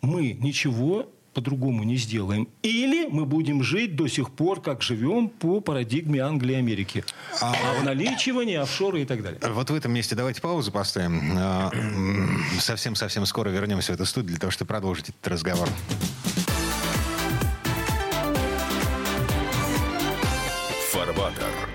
мы 0.00 0.32
ничего 0.32 1.08
по-другому 1.34 1.84
не 1.84 1.96
сделаем. 1.96 2.48
Или 2.62 3.06
мы 3.06 3.24
будем 3.24 3.62
жить 3.62 3.94
до 3.94 4.08
сих 4.08 4.30
пор, 4.30 4.60
как 4.60 4.82
живем 4.82 5.28
по 5.28 5.60
парадигме 5.60 6.20
Англии 6.20 6.54
и 6.54 6.56
Америки. 6.56 7.04
А, 7.40 7.54
а 7.80 7.84
наличивание, 7.84 8.60
офшоры 8.60 9.02
и 9.02 9.04
так 9.04 9.22
далее. 9.22 9.40
Вот 9.42 9.70
в 9.70 9.74
этом 9.74 9.92
месте 9.92 10.16
давайте 10.16 10.40
паузу 10.40 10.72
поставим. 10.72 11.36
А, 11.36 11.70
совсем-совсем 12.58 13.24
скоро 13.26 13.50
вернемся 13.50 13.92
в 13.92 13.94
эту 13.94 14.04
студию 14.04 14.30
для 14.30 14.38
того, 14.38 14.50
чтобы 14.50 14.68
продолжить 14.68 15.10
этот 15.10 15.28
разговор. 15.28 15.68
Фарбатер. 20.90 21.68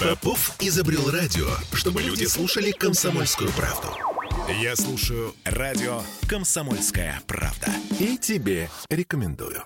Попов 0.00 0.56
изобрел 0.60 1.10
радио, 1.10 1.48
чтобы 1.72 2.02
люди 2.02 2.24
слушали 2.24 2.70
комсомольскую 2.72 3.50
правду. 3.50 3.88
Я 4.48 4.74
слушаю 4.76 5.34
радио 5.44 6.02
«Комсомольская 6.28 7.20
правда». 7.26 7.68
И 8.00 8.18
тебе 8.18 8.68
рекомендую. 8.90 9.62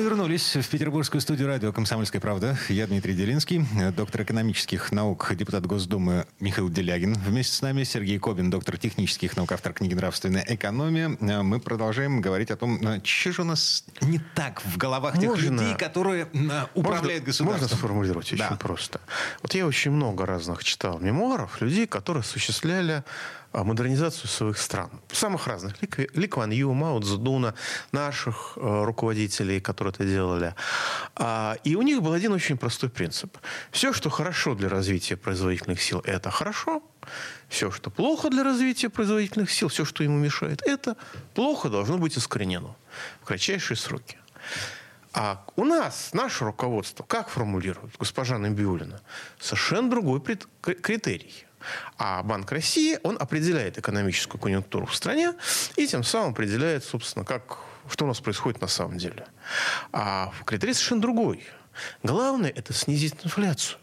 Мы 0.00 0.06
вернулись 0.06 0.56
в 0.56 0.66
петербургскую 0.66 1.20
студию 1.20 1.48
радио 1.48 1.74
«Комсомольская 1.74 2.22
правда». 2.22 2.56
Я 2.70 2.86
Дмитрий 2.86 3.12
Делинский, 3.12 3.66
доктор 3.94 4.22
экономических 4.22 4.92
наук, 4.92 5.30
депутат 5.34 5.66
Госдумы 5.66 6.26
Михаил 6.40 6.70
Делягин. 6.70 7.12
Вместе 7.12 7.54
с 7.54 7.60
нами 7.60 7.84
Сергей 7.84 8.18
Кобин, 8.18 8.48
доктор 8.48 8.78
технических 8.78 9.36
наук, 9.36 9.52
автор 9.52 9.74
книги 9.74 9.92
«Нравственная 9.92 10.42
экономия». 10.48 11.10
Мы 11.20 11.60
продолжаем 11.60 12.22
говорить 12.22 12.50
о 12.50 12.56
том, 12.56 12.80
что 13.04 13.32
же 13.32 13.42
у 13.42 13.44
нас 13.44 13.84
не 14.00 14.20
так 14.34 14.62
в 14.64 14.78
головах 14.78 15.18
тех 15.20 15.28
можно, 15.28 15.60
людей, 15.60 15.74
которые 15.76 16.28
управляют 16.74 17.26
можно, 17.26 17.26
государством. 17.26 17.60
Можно 17.60 17.76
сформулировать 17.76 18.32
очень 18.32 18.38
да. 18.38 18.56
просто. 18.58 19.02
Вот 19.42 19.54
я 19.54 19.66
очень 19.66 19.90
много 19.90 20.24
разных 20.24 20.64
читал 20.64 20.98
мемуаров 20.98 21.60
людей, 21.60 21.86
которые 21.86 22.22
осуществляли 22.22 23.04
модернизацию 23.52 24.28
своих 24.28 24.58
стран. 24.58 24.90
Самых 25.12 25.46
разных. 25.46 25.74
Ли 26.14 26.26
Кван 26.26 26.50
Ю, 26.50 26.72
Мао 26.72 27.00
Цзэдуна, 27.00 27.54
наших 27.92 28.52
э, 28.56 28.84
руководителей, 28.84 29.60
которые 29.60 29.92
это 29.92 30.04
делали. 30.04 30.54
А, 31.16 31.56
и 31.64 31.74
у 31.74 31.82
них 31.82 32.02
был 32.02 32.12
один 32.12 32.32
очень 32.32 32.56
простой 32.56 32.90
принцип. 32.90 33.36
Все, 33.70 33.92
что 33.92 34.10
хорошо 34.10 34.54
для 34.54 34.68
развития 34.68 35.16
производительных 35.16 35.82
сил, 35.82 36.00
это 36.04 36.30
хорошо. 36.30 36.82
Все, 37.48 37.70
что 37.70 37.90
плохо 37.90 38.30
для 38.30 38.44
развития 38.44 38.88
производительных 38.88 39.50
сил, 39.50 39.68
все, 39.68 39.84
что 39.84 40.04
ему 40.04 40.18
мешает, 40.18 40.62
это 40.62 40.96
плохо 41.34 41.68
должно 41.68 41.98
быть 41.98 42.16
искоренено 42.16 42.76
в 43.20 43.24
кратчайшие 43.24 43.76
сроки. 43.76 44.18
А 45.12 45.44
у 45.56 45.64
нас, 45.64 46.10
наше 46.12 46.44
руководство, 46.44 47.02
как 47.02 47.28
формулирует 47.28 47.96
госпожа 47.98 48.38
Набиулина? 48.38 49.00
Совершенно 49.40 49.90
другой 49.90 50.20
критерий. 50.60 51.46
А 51.98 52.22
Банк 52.22 52.50
России, 52.52 52.98
он 53.02 53.16
определяет 53.20 53.78
экономическую 53.78 54.40
конъюнктуру 54.40 54.86
в 54.86 54.94
стране 54.94 55.32
и 55.76 55.86
тем 55.86 56.04
самым 56.04 56.32
определяет, 56.32 56.84
собственно, 56.84 57.24
как, 57.24 57.58
что 57.88 58.04
у 58.04 58.08
нас 58.08 58.20
происходит 58.20 58.60
на 58.60 58.68
самом 58.68 58.98
деле. 58.98 59.26
А 59.92 60.32
критерий 60.44 60.74
совершенно 60.74 61.02
другой. 61.02 61.44
Главное– 62.02 62.50
это 62.56 62.72
снизить 62.72 63.14
инфляцию. 63.24 63.78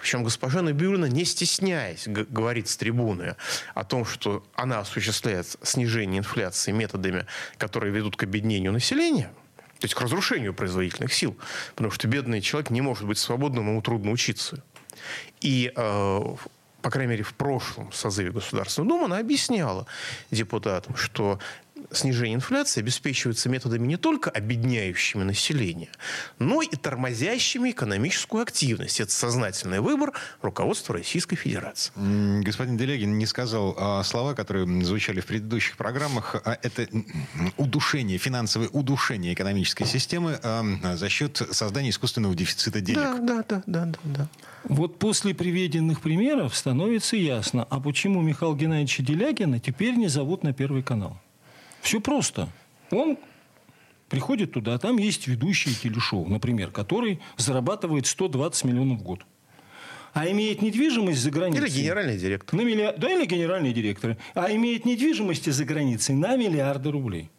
Причем 0.00 0.24
госпожа 0.24 0.62
Набиулина, 0.62 1.04
не 1.06 1.24
стесняясь, 1.24 2.08
говорит 2.08 2.68
с 2.68 2.76
трибуны 2.76 3.36
о 3.74 3.84
том, 3.84 4.06
что 4.06 4.42
она 4.54 4.80
осуществляет 4.80 5.46
снижение 5.62 6.20
инфляции 6.20 6.72
методами, 6.72 7.26
которые 7.58 7.92
ведут 7.92 8.16
к 8.16 8.22
обеднению 8.22 8.72
населения, 8.72 9.30
то 9.78 9.84
есть 9.84 9.94
к 9.94 10.00
разрушению 10.00 10.54
производительных 10.54 11.12
сил, 11.12 11.36
потому 11.74 11.90
что 11.90 12.08
бедный 12.08 12.40
человек 12.40 12.70
не 12.70 12.80
может 12.80 13.06
быть 13.06 13.18
свободным, 13.18 13.68
ему 13.68 13.82
трудно 13.82 14.10
учиться. 14.10 14.64
И 15.40 15.70
э, 15.74 16.20
по 16.82 16.90
крайней 16.90 17.10
мере, 17.10 17.22
в 17.22 17.34
прошлом 17.34 17.92
созыве 17.92 18.30
Государственной 18.30 18.88
Думы, 18.88 19.04
она 19.04 19.18
объясняла 19.18 19.86
депутатам, 20.30 20.96
что 20.96 21.38
снижение 21.92 22.36
инфляции 22.36 22.80
обеспечивается 22.80 23.48
методами 23.48 23.86
не 23.86 23.96
только 23.96 24.30
обедняющими 24.30 25.22
население, 25.22 25.88
но 26.38 26.62
и 26.62 26.76
тормозящими 26.76 27.70
экономическую 27.70 28.42
активность. 28.42 29.00
Это 29.00 29.12
сознательный 29.12 29.80
выбор 29.80 30.12
руководства 30.42 30.94
Российской 30.94 31.36
Федерации. 31.36 31.92
Господин 32.42 32.76
Делегин 32.76 33.18
не 33.18 33.26
сказал 33.26 33.74
а, 33.78 34.02
слова, 34.02 34.34
которые 34.34 34.66
звучали 34.84 35.20
в 35.20 35.26
предыдущих 35.26 35.76
программах. 35.76 36.36
А 36.44 36.58
это 36.62 36.88
удушение, 37.56 38.18
финансовое 38.18 38.68
удушение 38.68 39.34
экономической 39.34 39.84
системы 39.84 40.38
а, 40.42 40.96
за 40.96 41.08
счет 41.08 41.42
создания 41.50 41.90
искусственного 41.90 42.34
дефицита 42.34 42.80
денег. 42.80 43.00
Да, 43.00 43.18
да, 43.18 43.44
да, 43.48 43.62
да, 43.66 43.84
да. 43.84 43.98
да. 44.04 44.28
Вот 44.64 44.98
после 44.98 45.34
приведенных 45.34 46.00
примеров 46.00 46.54
становится 46.54 47.16
ясно, 47.16 47.66
а 47.68 47.80
почему 47.80 48.20
Михаила 48.20 48.54
Геннадьевича 48.54 49.02
Делягина 49.02 49.58
теперь 49.58 49.94
не 49.94 50.08
зовут 50.08 50.42
на 50.42 50.52
Первый 50.52 50.82
канал. 50.82 51.18
Все 51.80 52.00
просто. 52.00 52.48
Он 52.90 53.18
приходит 54.08 54.52
туда, 54.52 54.78
там 54.78 54.98
есть 54.98 55.26
ведущий 55.26 55.74
телешоу, 55.74 56.26
например, 56.28 56.70
который 56.70 57.20
зарабатывает 57.36 58.06
120 58.06 58.64
миллионов 58.64 59.00
в 59.00 59.02
год. 59.02 59.24
А 60.12 60.28
имеет 60.28 60.60
недвижимость 60.60 61.20
за 61.20 61.30
границей... 61.30 61.68
Или 61.68 61.82
генеральный 61.82 62.18
директор. 62.18 62.58
На 62.58 62.62
миллиар... 62.62 62.98
Да, 62.98 63.10
или 63.10 63.24
генеральный 63.26 63.72
директор. 63.72 64.16
А 64.34 64.50
имеет 64.52 64.84
недвижимости 64.84 65.50
за 65.50 65.64
границей 65.64 66.16
на 66.16 66.36
миллиарды 66.36 66.90
рублей. 66.90 67.30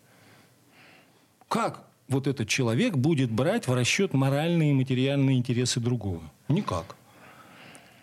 Как 1.50 1.84
вот 2.08 2.28
этот 2.28 2.48
человек 2.48 2.96
будет 2.96 3.30
брать 3.30 3.68
в 3.68 3.74
расчет 3.74 4.14
моральные 4.14 4.72
и 4.72 4.74
материальные 4.74 5.38
интересы 5.38 5.82
другого? 5.82 6.22
Никак. 6.48 6.96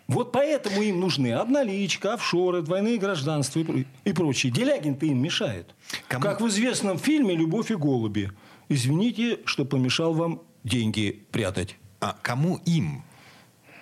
Вот 0.08 0.32
поэтому 0.32 0.80
им 0.80 1.00
нужны 1.00 1.32
обналичка, 1.32 2.14
офшоры, 2.14 2.62
двойные 2.62 2.96
гражданства 2.96 3.60
и, 3.60 3.84
и 4.04 4.12
прочее. 4.14 4.50
Делягин-то 4.50 5.04
им 5.04 5.22
мешает. 5.22 5.74
Кому? 6.08 6.22
Как 6.22 6.40
в 6.40 6.48
известном 6.48 6.98
фильме 6.98 7.36
«Любовь 7.36 7.70
и 7.70 7.74
голуби». 7.74 8.32
Извините, 8.70 9.40
что 9.44 9.66
помешал 9.66 10.14
вам 10.14 10.42
деньги 10.64 11.26
прятать. 11.30 11.76
А 12.00 12.16
кому 12.22 12.58
им? 12.64 13.02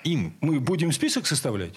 Им. 0.07 0.35
Мы 0.41 0.61
будем 0.61 0.93
список 0.93 1.27
составлять? 1.27 1.75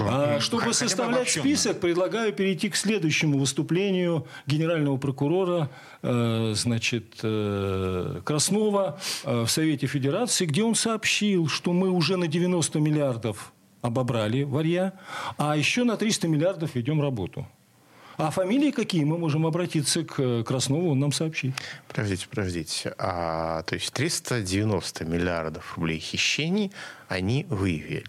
А, 0.00 0.38
чтобы 0.40 0.72
составлять 0.72 1.28
список, 1.28 1.80
предлагаю 1.80 2.32
перейти 2.32 2.70
к 2.70 2.76
следующему 2.76 3.38
выступлению 3.38 4.26
генерального 4.46 4.96
прокурора 4.96 5.70
э, 6.02 6.52
значит, 6.54 7.18
э, 7.22 8.20
Краснова 8.24 8.98
э, 9.24 9.42
в 9.42 9.50
Совете 9.50 9.86
Федерации, 9.86 10.46
где 10.46 10.62
он 10.62 10.74
сообщил, 10.74 11.48
что 11.48 11.72
мы 11.72 11.90
уже 11.90 12.16
на 12.16 12.28
90 12.28 12.78
миллиардов 12.78 13.52
обобрали 13.82 14.44
варья, 14.44 14.94
а 15.36 15.56
еще 15.56 15.84
на 15.84 15.96
300 15.96 16.28
миллиардов 16.28 16.74
ведем 16.74 17.02
работу. 17.02 17.46
А 18.16 18.30
фамилии 18.30 18.70
какие? 18.70 19.04
Мы 19.04 19.18
можем 19.18 19.46
обратиться 19.46 20.04
к 20.04 20.44
Краснову, 20.44 20.92
он 20.92 21.00
нам 21.00 21.12
сообщит. 21.12 21.54
Подождите, 21.88 22.26
подождите. 22.28 22.94
А, 22.98 23.62
то 23.62 23.74
есть 23.74 23.92
390 23.92 25.04
миллиардов 25.04 25.76
рублей 25.76 25.98
хищений 25.98 26.72
они 27.08 27.46
выявили. 27.48 28.04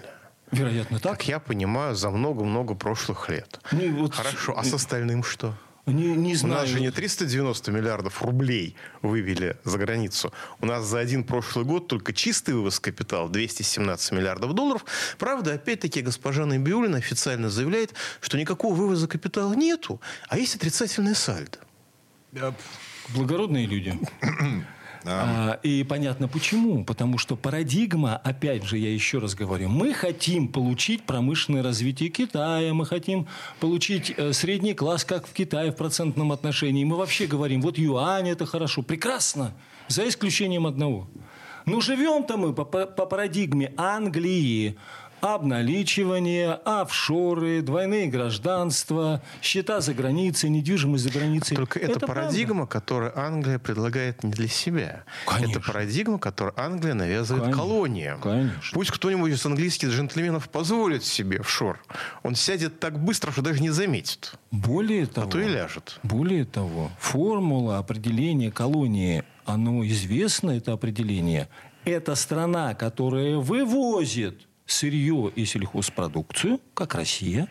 Вероятно, 0.52 1.00
так. 1.00 1.14
Как 1.14 1.28
я 1.28 1.40
понимаю, 1.40 1.96
за 1.96 2.10
много-много 2.10 2.76
прошлых 2.76 3.30
лет. 3.30 3.60
Ну, 3.72 3.96
вот... 3.96 4.14
Хорошо, 4.14 4.54
а 4.58 4.64
с 4.64 4.74
остальным 4.74 5.24
что? 5.24 5.54
Не, 5.86 6.16
не 6.16 6.36
знаю. 6.36 6.56
У 6.56 6.58
нас 6.62 6.70
же 6.70 6.80
не 6.80 6.90
390 6.90 7.72
миллиардов 7.72 8.24
рублей 8.24 8.76
вывели 9.04 9.58
за 9.64 9.78
границу. 9.78 10.34
У 10.60 10.66
нас 10.66 10.86
за 10.86 11.00
один 11.00 11.24
прошлый 11.24 11.64
год 11.64 11.88
только 11.88 12.12
чистый 12.12 12.56
вывоз 12.56 12.80
капитала 12.80 13.30
217 13.30 14.12
миллиардов 14.14 14.54
долларов. 14.54 14.84
Правда, 15.20 15.54
опять-таки, 15.54 16.02
госпожа 16.02 16.46
Набиулина 16.46 16.98
официально 16.98 17.50
заявляет, 17.50 17.94
что 18.20 18.38
никакого 18.38 18.74
вывоза 18.74 19.08
капитала 19.08 19.54
нету, 19.54 20.02
а 20.28 20.40
есть 20.40 20.56
отрицательное 20.56 21.14
сальдо. 21.14 21.60
Благородные 23.14 23.68
люди. 23.68 24.00
А, 25.08 25.60
и 25.64 25.84
понятно 25.84 26.28
почему. 26.28 26.84
Потому 26.84 27.18
что 27.18 27.36
парадигма, 27.36 28.18
опять 28.18 28.64
же, 28.64 28.78
я 28.78 28.92
еще 28.92 29.20
раз 29.20 29.36
говорю, 29.36 29.70
мы 29.70 29.94
хотим 29.94 30.48
получить 30.48 31.04
промышленное 31.04 31.64
развитие 31.64 32.10
Китая, 32.10 32.74
мы 32.74 32.86
хотим 32.86 33.28
получить 33.60 34.14
э, 34.16 34.34
средний 34.34 34.74
класс, 34.74 35.06
как 35.06 35.28
в 35.28 35.34
Китае 35.34 35.72
в 35.72 35.76
процентном 35.76 36.32
отношении. 36.32 36.84
Мы 36.84 36.98
вообще 36.98 37.28
говорим, 37.28 37.62
вот 37.62 37.78
юань 37.78 38.30
это 38.30 38.46
хорошо, 38.46 38.82
прекрасно, 38.82 39.54
за 39.88 40.08
исключением 40.08 40.66
одного. 40.68 41.08
Но 41.66 41.82
живем-то 41.82 42.38
мы 42.38 42.54
по, 42.54 42.64
по 42.64 43.06
парадигме 43.06 43.74
Англии, 43.76 44.78
обналичивание, 45.34 46.54
офшоры, 46.54 47.62
двойные 47.64 48.08
гражданства, 48.08 49.24
счета 49.42 49.82
за 49.82 49.96
границей, 49.96 50.50
недвижимость 50.50 51.04
за 51.04 51.10
границей. 51.10 51.58
Только 51.58 51.80
это, 51.80 51.94
это 51.94 52.08
парадигма, 52.08 52.66
правда. 52.68 52.72
которую 52.72 53.20
Англия 53.20 53.58
предлагает 53.58 54.24
не 54.24 54.32
для 54.32 54.48
себя. 54.48 55.04
Конечно. 55.26 55.52
Это 55.52 55.60
парадигма, 55.62 56.20
которую 56.20 56.60
Англия 56.60 56.94
навязывает 56.94 57.46
Конечно. 57.46 57.64
колониям. 57.64 58.22
Конечно. 58.22 58.62
Пусть 58.74 58.92
кто-нибудь 58.92 59.32
из 59.32 59.44
английских 59.46 59.90
джентльменов 59.90 60.48
позволит 60.50 61.04
себе 61.04 61.40
офшор. 61.40 61.84
Он 62.22 62.36
сядет 62.36 62.80
так 62.80 63.00
быстро, 63.00 63.32
что 63.32 63.42
даже 63.42 63.62
не 63.62 63.72
заметит. 63.72 64.34
Более 64.52 65.08
того, 65.08 65.28
а 65.28 65.32
то 65.32 65.40
и 65.40 65.48
ляжет. 65.48 66.00
Более 66.04 66.46
того, 66.46 66.92
формула 67.00 67.80
определения 67.80 68.52
колонии, 68.52 69.24
оно 69.46 69.86
известно, 69.88 70.52
это 70.52 70.74
определение. 70.74 71.50
Это 71.84 72.16
страна, 72.16 72.74
которая 72.76 73.38
вывозит 73.38 74.48
сырье 74.66 75.32
и 75.36 75.46
сельхозпродукцию, 75.46 76.60
как 76.74 76.96
Россия, 76.96 77.48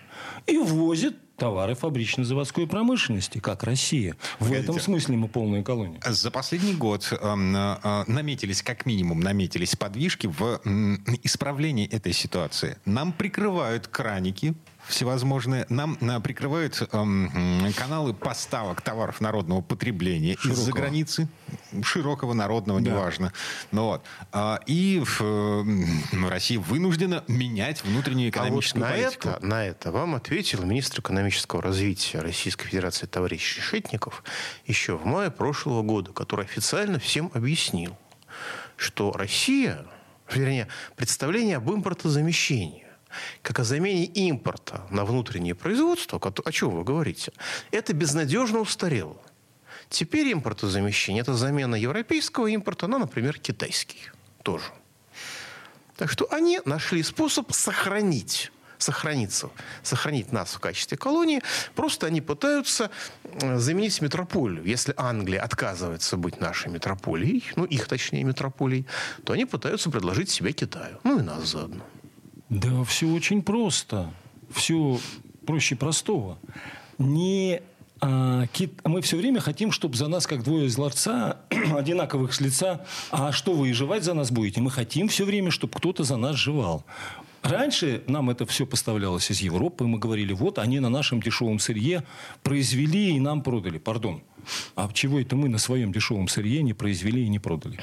и 0.46 0.58
ввозит 0.58 1.16
товары 1.36 1.74
фабрично-заводской 1.74 2.66
промышленности, 2.66 3.38
как 3.38 3.64
Россия. 3.64 4.14
В 4.36 4.44
Погодите. 4.44 4.62
этом 4.62 4.80
смысле 4.80 5.16
мы 5.16 5.28
полная 5.28 5.62
колония. 5.62 6.00
За 6.06 6.30
последний 6.30 6.74
год 6.74 7.08
э, 7.10 7.16
э, 7.16 8.04
наметились, 8.06 8.62
как 8.62 8.86
минимум, 8.86 9.20
наметились 9.20 9.74
подвижки 9.76 10.26
в 10.26 10.60
исправлении 11.22 11.88
этой 11.88 12.12
ситуации. 12.12 12.78
Нам 12.84 13.12
прикрывают 13.12 13.88
краники 13.88 14.54
всевозможные. 14.86 15.66
Нам 15.68 15.96
на, 16.00 16.20
прикрывают 16.20 16.86
эм, 16.92 17.72
каналы 17.76 18.14
поставок 18.14 18.82
товаров 18.82 19.20
народного 19.20 19.60
потребления 19.60 20.36
из-за 20.44 20.72
границы. 20.72 21.28
Широкого, 21.82 22.34
народного, 22.34 22.80
да. 22.80 22.90
неважно. 22.90 23.32
Ну, 23.72 23.84
вот. 23.84 24.04
а, 24.32 24.60
и 24.66 25.02
в, 25.04 25.20
э, 25.20 26.28
Россия 26.28 26.58
вынуждена 26.58 27.24
менять 27.28 27.84
внутреннюю 27.84 28.30
экономическую 28.30 28.84
а 28.84 28.88
вот 28.88 28.96
на 28.96 29.02
политику. 29.02 29.28
Это, 29.28 29.46
на 29.46 29.64
это 29.64 29.92
вам 29.92 30.14
ответил 30.14 30.62
министр 30.64 31.00
экономического 31.00 31.62
развития 31.62 32.20
Российской 32.20 32.66
Федерации 32.66 33.06
товарищ 33.06 33.56
Решетников 33.56 34.22
еще 34.66 34.96
в 34.96 35.04
мае 35.04 35.30
прошлого 35.30 35.82
года, 35.82 36.12
который 36.12 36.44
официально 36.44 36.98
всем 36.98 37.30
объяснил, 37.34 37.96
что 38.76 39.12
Россия, 39.12 39.84
вернее, 40.30 40.68
представление 40.96 41.56
об 41.56 41.70
импортозамещении 41.70 42.83
как 43.42 43.60
о 43.60 43.64
замене 43.64 44.04
импорта 44.04 44.86
на 44.90 45.04
внутреннее 45.04 45.54
производство, 45.54 46.20
о 46.20 46.52
чем 46.52 46.70
вы 46.70 46.84
говорите, 46.84 47.32
это 47.70 47.92
безнадежно 47.92 48.60
устарело. 48.60 49.16
Теперь 49.88 50.32
импортозамещение– 50.32 51.20
это 51.22 51.34
замена 51.34 51.76
европейского 51.76 52.46
импорта 52.46 52.86
на, 52.86 52.98
например, 52.98 53.38
китайский 53.38 54.10
тоже. 54.42 54.66
Так 55.96 56.10
что 56.10 56.26
они 56.32 56.60
нашли 56.64 57.02
способ 57.02 57.52
сохранить 57.52 58.50
сохраниться, 58.78 59.50
сохранить 59.82 60.32
нас 60.32 60.54
в 60.54 60.60
качестве 60.60 60.98
колонии. 60.98 61.42
Просто 61.74 62.06
они 62.06 62.20
пытаются 62.20 62.90
э, 63.22 63.58
заменить 63.58 64.00
метрополию. 64.02 64.64
Если 64.64 64.94
Англия 64.96 65.42
отказывается 65.42 66.16
быть 66.16 66.40
нашей 66.40 66.70
метрополией, 66.70 67.44
ну, 67.56 67.64
их, 67.64 67.88
точнее, 67.88 68.24
метрополией, 68.24 68.86
то 69.24 69.32
они 69.32 69.46
пытаются 69.46 69.90
предложить 69.90 70.28
себя 70.28 70.52
Китаю. 70.52 70.98
Ну, 71.02 71.18
и 71.18 71.22
нас 71.22 71.46
заодно. 71.46 71.84
Да 72.54 72.84
все 72.84 73.08
очень 73.08 73.42
просто. 73.42 74.10
Все 74.50 75.00
проще 75.44 75.74
простого. 75.74 76.38
Не 76.98 77.60
а, 78.00 78.46
кит... 78.46 78.80
Мы 78.84 79.02
все 79.02 79.16
время 79.16 79.40
хотим, 79.40 79.72
чтобы 79.72 79.96
за 79.96 80.06
нас, 80.06 80.26
как 80.28 80.44
двое 80.44 80.66
из 80.66 80.78
ларца, 80.78 81.40
одинаковых 81.50 82.32
с 82.32 82.40
лица, 82.40 82.86
а 83.10 83.32
что 83.32 83.54
вы 83.54 83.70
и 83.70 83.72
жевать 83.72 84.04
за 84.04 84.14
нас 84.14 84.30
будете? 84.30 84.60
Мы 84.60 84.70
хотим 84.70 85.08
все 85.08 85.24
время, 85.24 85.50
чтобы 85.50 85.72
кто-то 85.76 86.04
за 86.04 86.16
нас 86.16 86.36
жевал. 86.36 86.84
Раньше 87.42 88.04
нам 88.06 88.30
это 88.30 88.46
все 88.46 88.66
поставлялось 88.66 89.30
из 89.32 89.40
Европы, 89.40 89.84
мы 89.84 89.98
говорили, 89.98 90.32
вот 90.32 90.58
они 90.60 90.78
на 90.78 90.88
нашем 90.88 91.20
дешевом 91.20 91.58
сырье 91.58 92.04
произвели 92.44 93.16
и 93.16 93.20
нам 93.20 93.42
продали. 93.42 93.78
Пардон. 93.78 94.22
А 94.76 94.88
чего 94.92 95.18
это 95.18 95.34
мы 95.34 95.48
на 95.48 95.58
своем 95.58 95.92
дешевом 95.92 96.28
сырье 96.28 96.62
не 96.62 96.72
произвели 96.72 97.24
и 97.24 97.28
не 97.28 97.40
продали? 97.40 97.80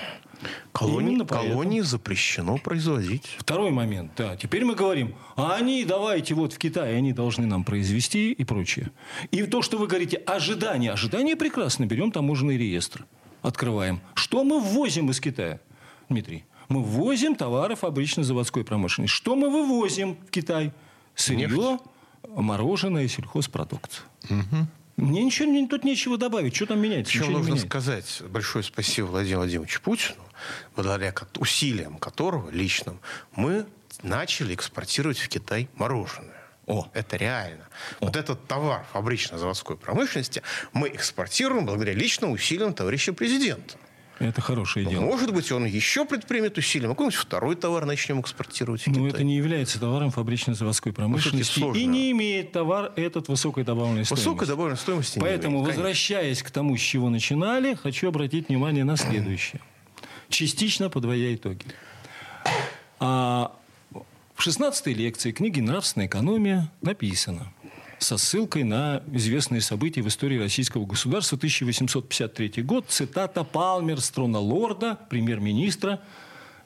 Колонии, 0.71 1.23
колонии 1.25 1.82
запрещено 1.82 2.58
производить. 2.58 3.36
Второй 3.38 3.71
момент, 3.71 4.12
да. 4.17 4.36
Теперь 4.36 4.65
мы 4.65 4.75
говорим, 4.75 5.15
а 5.36 5.56
они, 5.56 5.84
давайте 5.86 6.34
вот 6.34 6.54
в 6.54 6.58
Китае, 6.58 6.97
они 6.97 7.13
должны 7.13 7.45
нам 7.45 7.63
произвести 7.63 8.32
и 8.32 8.43
прочее. 8.43 8.91
И 9.32 9.43
то, 9.43 9.62
что 9.62 9.77
вы 9.77 9.88
говорите, 9.88 10.17
ожидания. 10.17 10.91
Ожидания 10.91 11.36
прекрасно. 11.36 11.86
Берем 11.86 12.12
таможенный 12.12 12.58
реестр. 12.58 13.06
Открываем. 13.41 14.01
Что 14.13 14.43
мы 14.43 14.60
ввозим 14.60 15.10
из 15.10 15.19
Китая, 15.19 15.60
Дмитрий? 16.10 16.45
Мы 16.69 16.84
ввозим 16.84 17.36
товары 17.36 17.75
фабрично-заводской 17.75 18.63
промышленности. 18.63 19.13
Что 19.13 19.36
мы 19.36 19.49
вывозим 19.49 20.15
в 20.27 20.32
Китай? 20.32 20.71
Сырье, 21.15 21.49
Нефть. 21.49 21.82
мороженое, 22.30 23.08
сельхозпродукцию. 23.08 24.06
Угу. 24.30 24.67
Мне 24.97 25.23
ничего 25.23 25.67
тут 25.67 25.84
нечего 25.84 26.17
добавить. 26.17 26.56
Что 26.56 26.67
там 26.67 26.80
меняется? 26.80 27.12
Еще 27.12 27.30
нужно 27.30 27.58
сказать 27.58 28.21
большое 28.30 28.63
спасибо 28.63 29.08
Владимиру 29.08 29.39
Владимировичу 29.39 29.82
Путину, 29.82 30.21
благодаря 30.75 31.13
усилиям 31.38 31.97
которого 31.97 32.49
личным 32.49 32.99
мы 33.36 33.65
начали 34.04 34.54
экспортировать 34.54 35.19
в 35.19 35.27
Китай 35.27 35.69
мороженое. 35.75 36.41
О, 36.67 36.88
это 36.93 37.17
реально. 37.17 37.65
О. 37.99 38.06
Вот 38.06 38.15
этот 38.15 38.47
товар 38.47 38.86
фабрично-заводской 38.93 39.77
промышленности 39.77 40.41
мы 40.73 40.89
экспортируем 40.89 41.65
благодаря 41.65 41.93
личным 41.93 42.32
усилиям 42.32 42.73
товарища 42.73 43.13
президента. 43.13 43.75
Это 44.21 44.39
хорошее 44.39 44.86
дело. 44.86 45.01
Может 45.01 45.34
быть, 45.34 45.51
он 45.51 45.65
еще 45.65 46.06
предпримет 46.06 46.56
усилия. 46.58 46.88
Мы 46.88 46.93
какой-нибудь 46.93 47.17
второй 47.17 47.56
товар 47.56 47.86
начнем 47.86 48.21
экспортировать 48.21 48.86
Но 48.86 49.08
это 49.08 49.23
не 49.23 49.36
является 49.36 49.80
товаром 49.80 50.12
фабрично-заводской 50.12 50.93
промышленности. 50.93 51.60
И 51.75 51.86
не 51.86 52.12
имеет 52.12 52.51
товар 52.51 52.93
этот 52.95 53.30
высокой 53.30 53.63
добавленной 53.63 54.06
стоимости. 54.06 54.27
Высокой 54.27 54.47
добавленной 54.47 54.77
стоимости 54.77 55.17
Поэтому, 55.17 55.58
имеет, 55.58 55.75
возвращаясь 55.75 56.43
к 56.43 56.51
тому, 56.51 56.77
с 56.77 56.82
чего 56.82 57.10
начинали, 57.10 57.73
хочу 57.73 58.10
обратить 58.10 58.49
внимание 58.49 58.84
на 58.84 58.95
следующее. 58.95 59.60
Частично 60.32 60.89
подводя 60.89 61.34
итоги. 61.36 61.65
А 63.00 63.56
в 64.36 64.41
16 64.41 64.88
лекции 64.88 65.32
книги 65.32 65.60
«Нравственная 65.60 66.08
экономия» 66.08 66.72
написано– 66.82 67.54
со 68.02 68.17
ссылкой 68.17 68.63
на 68.63 69.04
известные 69.12 69.62
события 69.62 70.02
в 70.02 70.08
истории 70.08 70.39
российского 70.39 70.86
государства 70.86 71.38
1853 71.38 72.63
год. 72.63 72.86
Цитата 72.89 73.44
Палмерстрона 73.44 74.39
Лорда, 74.39 74.98
премьер-министра 75.10 76.02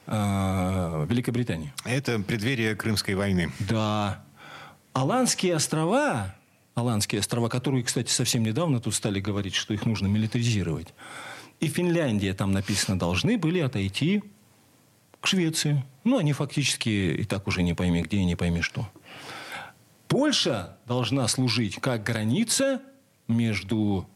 э, 0.08 1.06
Великобритании. 1.10 1.74
Это 1.84 2.20
преддверие 2.20 2.76
Крымской 2.76 3.16
войны. 3.16 3.52
Да. 3.60 4.24
Аландские 4.94 5.56
острова, 5.56 6.34
Аландские 6.74 7.20
острова, 7.20 7.50
которые, 7.50 7.84
кстати, 7.84 8.10
совсем 8.10 8.44
недавно 8.44 8.80
тут 8.80 8.96
стали 8.96 9.20
говорить, 9.20 9.56
что 9.56 9.74
их 9.74 9.86
нужно 9.86 10.08
милитаризировать, 10.08 10.94
и 11.60 11.68
Финляндия, 11.68 12.34
там 12.34 12.52
написано, 12.52 13.00
должны 13.00 13.38
были 13.38 13.60
отойти 13.60 14.24
к 15.22 15.28
Швеции. 15.28 15.84
Ну, 16.04 16.18
они 16.18 16.34
фактически 16.34 16.90
и 16.90 17.24
так 17.24 17.48
уже 17.48 17.64
не 17.64 17.74
пойми 17.74 18.02
где 18.02 18.18
и 18.18 18.26
не 18.26 18.36
пойми 18.36 18.62
что. 18.62 18.88
Польша 20.08 20.78
должна 20.86 21.28
служить 21.28 21.78
как 21.82 22.04
граница 22.04 22.82
между 23.28 24.08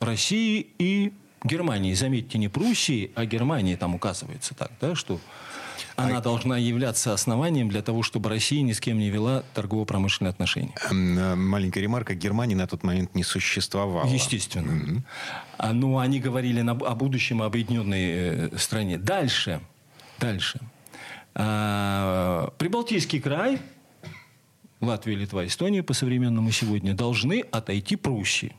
Россией 0.00 0.72
и 0.78 1.12
Германией. 1.44 1.94
Заметьте, 1.94 2.38
не 2.38 2.48
Пруссией, 2.48 3.12
а 3.14 3.24
Германией 3.26 3.76
там 3.76 3.94
указывается 3.94 4.54
так, 4.54 4.72
да, 4.80 4.94
что 4.94 5.20
она 5.96 6.18
а... 6.18 6.20
должна 6.20 6.56
являться 6.56 7.12
основанием 7.12 7.68
для 7.68 7.82
того, 7.82 8.02
чтобы 8.02 8.30
Россия 8.30 8.62
ни 8.62 8.72
с 8.72 8.80
кем 8.80 8.98
не 8.98 9.10
вела 9.10 9.42
торгово-промышленные 9.54 10.30
отношения. 10.30 10.74
Э, 10.90 11.34
маленькая 11.34 11.80
ремарка. 11.80 12.14
Германии 12.14 12.54
на 12.54 12.66
тот 12.66 12.82
момент 12.82 13.14
не 13.14 13.24
существовало. 13.24 14.08
Естественно. 14.08 14.70
Mm-hmm. 14.70 15.02
А, 15.58 15.72
ну, 15.72 15.98
они 15.98 16.20
говорили 16.20 16.60
о 16.60 16.94
будущем 16.94 17.42
объединенной 17.42 18.04
э, 18.08 18.58
стране. 18.58 18.98
Дальше. 18.98 19.60
Дальше. 20.18 20.60
А, 21.34 22.52
Прибалтийский 22.58 23.20
край– 23.20 23.58
Латвия, 24.80 25.14
Литва, 25.14 25.46
Эстония 25.46 25.82
по 25.82 25.94
современному 25.94 26.50
сегодня 26.50 26.94
должны 26.94 27.40
отойти 27.50 27.96
Пруссии. 27.96 28.54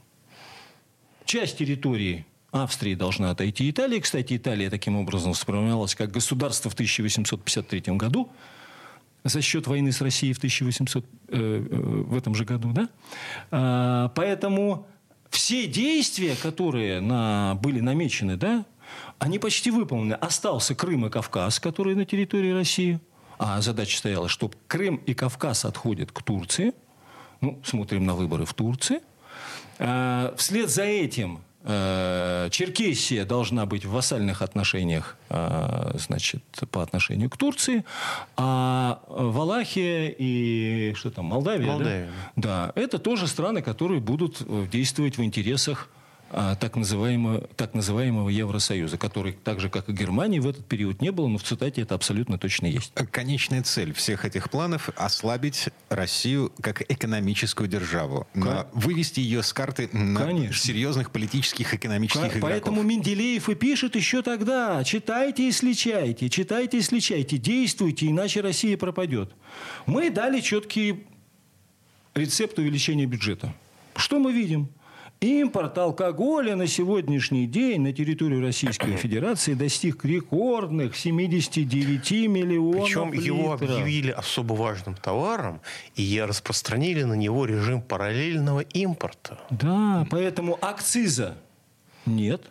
Часть 1.25 1.57
территории 1.57 2.25
Австрии 2.57 2.95
должна 2.95 3.31
отойти 3.31 3.69
Италии. 3.69 3.99
Кстати, 3.99 4.37
Италия 4.37 4.69
таким 4.69 4.97
образом 4.97 5.33
сформировалась 5.33 5.95
как 5.95 6.11
государство 6.11 6.69
в 6.69 6.73
1853 6.73 7.95
году 7.95 8.29
за 9.23 9.41
счет 9.41 9.67
войны 9.67 9.91
с 9.91 10.01
Россией 10.01 10.33
в 10.33 10.37
1800 10.37 11.05
э, 11.05 11.07
э, 11.29 11.65
в 11.69 12.15
этом 12.15 12.33
же 12.35 12.45
году, 12.45 12.71
да? 12.71 12.89
А, 13.51 14.09
поэтому 14.15 14.87
все 15.29 15.67
действия, 15.67 16.35
которые 16.41 17.01
на, 17.01 17.55
были 17.61 17.81
намечены, 17.81 18.37
да, 18.37 18.65
они 19.19 19.39
почти 19.39 19.71
выполнены. 19.71 20.13
Остался 20.13 20.75
Крым 20.75 21.07
и 21.07 21.09
Кавказ, 21.09 21.59
которые 21.59 21.95
на 21.95 22.05
территории 22.05 22.51
России– 22.51 22.99
а 23.37 23.61
задача 23.61 23.97
стояла, 23.97 24.27
что 24.27 24.51
Крым 24.67 24.95
и 25.05 25.13
Кавказ 25.13 25.65
отходят 25.65 26.11
к 26.11 26.23
Турции. 26.23 26.73
Ну, 27.39 27.59
смотрим 27.63 28.05
на 28.05 28.15
выборы 28.15 28.45
в 28.45 28.53
Турции. 28.53 29.01
А, 29.77 30.33
вслед 30.37 30.69
за 30.69 30.83
этим 30.83 31.41
Черкесия 31.63 33.25
должна 33.25 33.65
быть 33.65 33.83
в 33.83 33.91
вассальных 33.91 34.41
отношениях, 34.41 35.17
а, 35.29 35.93
значит, 35.97 36.43
по 36.71 36.81
отношению 36.81 37.29
к 37.29 37.35
Турции, 37.35 37.83
а 38.37 39.01
Валахия 39.07 40.07
и 40.17 40.93
что 40.95 41.11
там, 41.11 41.25
Молдавия, 41.25 41.67
Молдавия. 41.67 42.09
Да? 42.35 42.71
да, 42.75 42.81
это 42.81 42.99
тоже 42.99 43.27
страны, 43.27 43.61
которые 43.61 43.99
будут 43.99 44.41
действовать 44.69 45.17
в 45.17 45.23
интересах 45.23 45.89
так 46.29 46.75
называемого, 46.75 47.41
так 47.55 47.73
называемого 47.73 48.29
Евросоюза, 48.29 48.97
который, 48.97 49.33
так 49.33 49.59
же, 49.59 49.69
как 49.69 49.89
и 49.89 49.93
Германии, 49.93 50.39
в 50.39 50.47
этот 50.47 50.65
период 50.65 51.01
не 51.01 51.11
было, 51.11 51.27
но 51.27 51.37
в 51.37 51.43
цитате 51.43 51.81
это 51.81 51.95
абсолютно 51.95 52.37
точно 52.37 52.67
есть. 52.67 52.93
Конечная 53.11 53.63
цель 53.63 53.93
всех 53.93 54.25
этих 54.25 54.49
планов– 54.49 54.89
ослабить 54.95 55.69
Россию 55.89 56.51
как 56.61 56.81
экономическую 56.91 57.69
державу. 57.69 58.27
Но 58.33 58.67
вывести 58.73 59.19
ее 59.19 59.43
с 59.43 59.53
карты 59.53 59.89
на 59.93 60.21
Конечно. 60.25 60.55
серьезных 60.55 61.11
политических, 61.11 61.73
экономических 61.73 62.21
К- 62.21 62.37
игроков. 62.37 62.49
Поэтому 62.49 62.83
Менделеев 62.83 63.49
и 63.49 63.55
пишет 63.55 63.95
еще 63.95 64.21
тогда 64.21 64.83
«Читайте 64.83 65.47
и 65.47 65.51
сличайте, 65.51 66.29
читайте 66.29 66.79
и 66.79 66.81
сличайте, 66.81 67.37
действуйте, 67.37 68.07
иначе 68.07 68.41
Россия 68.41 68.77
пропадет». 68.77 69.33
Мы 69.85 70.09
дали 70.09 70.41
четкий 70.41 71.05
рецепт 72.13 72.59
увеличения 72.59 73.05
бюджета. 73.05 73.53
Что 73.95 74.19
мы 74.19 74.31
видим? 74.31 74.69
Импорт 75.19 75.75
алкоголя 75.79 76.55
на 76.55 76.67
сегодняшний 76.67 77.47
день 77.47 77.81
на 77.81 77.91
территорию 77.91 78.39
Российской 78.39 78.91
Федерации 78.97 79.55
достиг 79.55 80.05
рекордных 80.05 80.95
79 80.95 82.11
миллионов 82.27 82.83
Причем 82.83 83.13
литров. 83.13 83.25
его 83.25 83.53
объявили 83.53 84.11
особо 84.11 84.53
важным 84.53 84.93
товаром 84.93 85.61
и 85.95 86.21
распространили 86.21 87.01
на 87.01 87.15
него 87.15 87.45
режим 87.45 87.81
параллельного 87.81 88.59
импорта. 88.59 89.39
Да, 89.49 90.05
поэтому 90.11 90.55
акциза 90.61 91.35
нет. 92.05 92.43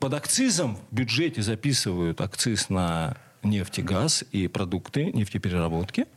Под 0.00 0.14
акцизом 0.14 0.78
в 0.90 0.94
бюджете 0.94 1.42
записывают 1.42 2.20
акциз 2.20 2.70
на 2.70 3.18
нефть 3.44 3.78
и 3.78 3.82
газ 3.82 4.24
и 4.32 4.48
продукты 4.48 5.12
нефтепереработки– 5.12 6.06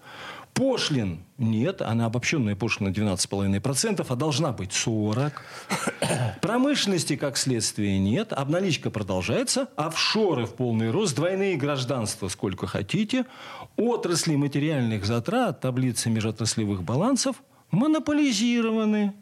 Пошлин 0.53 1.23
нет, 1.39 1.81
она 1.81 2.05
обобщенная 2.05 2.55
пошлина 2.55 2.89
12,5%, 2.89 4.05
а 4.07 4.15
должна 4.15 4.51
быть 4.51 4.69
40%. 4.69 5.31
Промышленности, 6.41 7.15
как 7.15 7.37
следствие, 7.37 7.97
нет. 7.97 8.33
Обналичка 8.33 8.91
продолжается. 8.91 9.69
Офшоры 9.75 10.45
в 10.45 10.53
полный 10.53 10.91
рост. 10.91 11.15
Двойные 11.15 11.55
гражданства 11.57 12.27
сколько 12.27 12.67
хотите. 12.67 13.25
Отрасли 13.77 14.35
материальных 14.35 15.05
затрат, 15.05 15.59
таблицы 15.59 16.09
межотраслевых 16.09 16.83
балансов 16.83 17.41
монополизированы. 17.71 19.13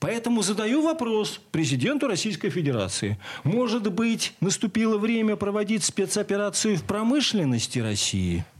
Поэтому 0.00 0.42
задаю 0.42 0.82
вопрос 0.82 1.40
президенту 1.50 2.08
Российской 2.08 2.50
Федерации. 2.50 3.18
Может 3.44 3.90
быть, 3.90 4.34
наступило 4.40 4.98
время 4.98 5.36
проводить 5.36 5.84
спецоперацию 5.84 6.76
в 6.76 6.82
промышленности 6.82 7.78
России– 7.78 8.44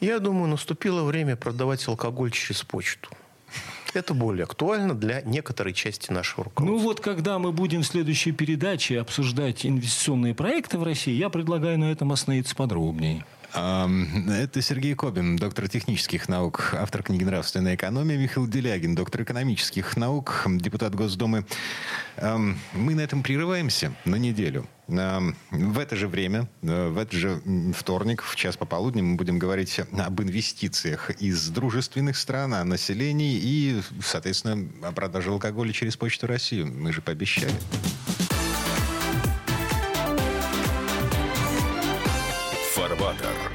я 0.00 0.18
думаю, 0.18 0.48
наступило 0.48 1.02
время 1.02 1.36
продавать 1.36 1.86
алкоголь 1.88 2.30
через 2.30 2.62
почту. 2.62 3.10
Это 3.94 4.12
более 4.12 4.44
актуально 4.44 4.94
для 4.94 5.22
некоторой 5.22 5.72
части 5.72 6.12
нашего 6.12 6.44
руководства. 6.44 6.64
Ну 6.64 6.78
вот, 6.78 7.00
когда 7.00 7.38
мы 7.38 7.52
будем 7.52 7.82
в 7.82 7.86
следующей 7.86 8.32
передаче 8.32 9.00
обсуждать 9.00 9.64
инвестиционные 9.64 10.34
проекты 10.34 10.76
в 10.76 10.82
России, 10.82 11.14
я 11.14 11.30
предлагаю 11.30 11.78
на 11.78 11.90
этом 11.90 12.12
остановиться 12.12 12.54
подробнее. 12.54 13.24
Это 13.52 14.60
Сергей 14.60 14.94
Кобин, 14.94 15.36
доктор 15.36 15.68
технических 15.68 16.28
наук, 16.28 16.74
автор 16.78 17.02
книги 17.02 17.24
«Нравственная 17.24 17.74
экономия», 17.74 18.16
Михаил 18.16 18.46
Делягин, 18.46 18.94
доктор 18.94 19.22
экономических 19.22 19.96
наук, 19.96 20.44
депутат 20.46 20.94
Госдумы. 20.94 21.46
Мы 22.20 22.94
на 22.94 23.00
этом 23.00 23.22
прерываемся 23.22 23.92
на 24.04 24.16
неделю. 24.16 24.66
В 24.88 25.78
это 25.80 25.96
же 25.96 26.06
время, 26.06 26.48
э, 26.62 26.88
в 26.88 26.98
этот 26.98 27.14
же 27.14 27.42
вторник, 27.76 28.22
в 28.22 28.36
час 28.36 28.56
пополудни, 28.56 29.02
мы 29.02 29.16
будем 29.16 29.36
говорить 29.36 29.80
об 29.80 30.22
инвестициях 30.22 31.10
из 31.20 31.48
дружественных 31.48 32.16
стран, 32.16 32.54
о 32.54 32.64
населении 32.64 33.36
и, 33.36 33.80
соответственно, 34.00 34.68
о 34.82 34.92
продаже 34.92 35.30
алкоголя 35.30 35.72
через 35.72 35.96
Почту 35.96 36.28
России. 36.28 36.62
Мы 36.62 36.92
же 36.92 37.02
пообещали. 37.02 37.50
Культиватор 43.15 43.54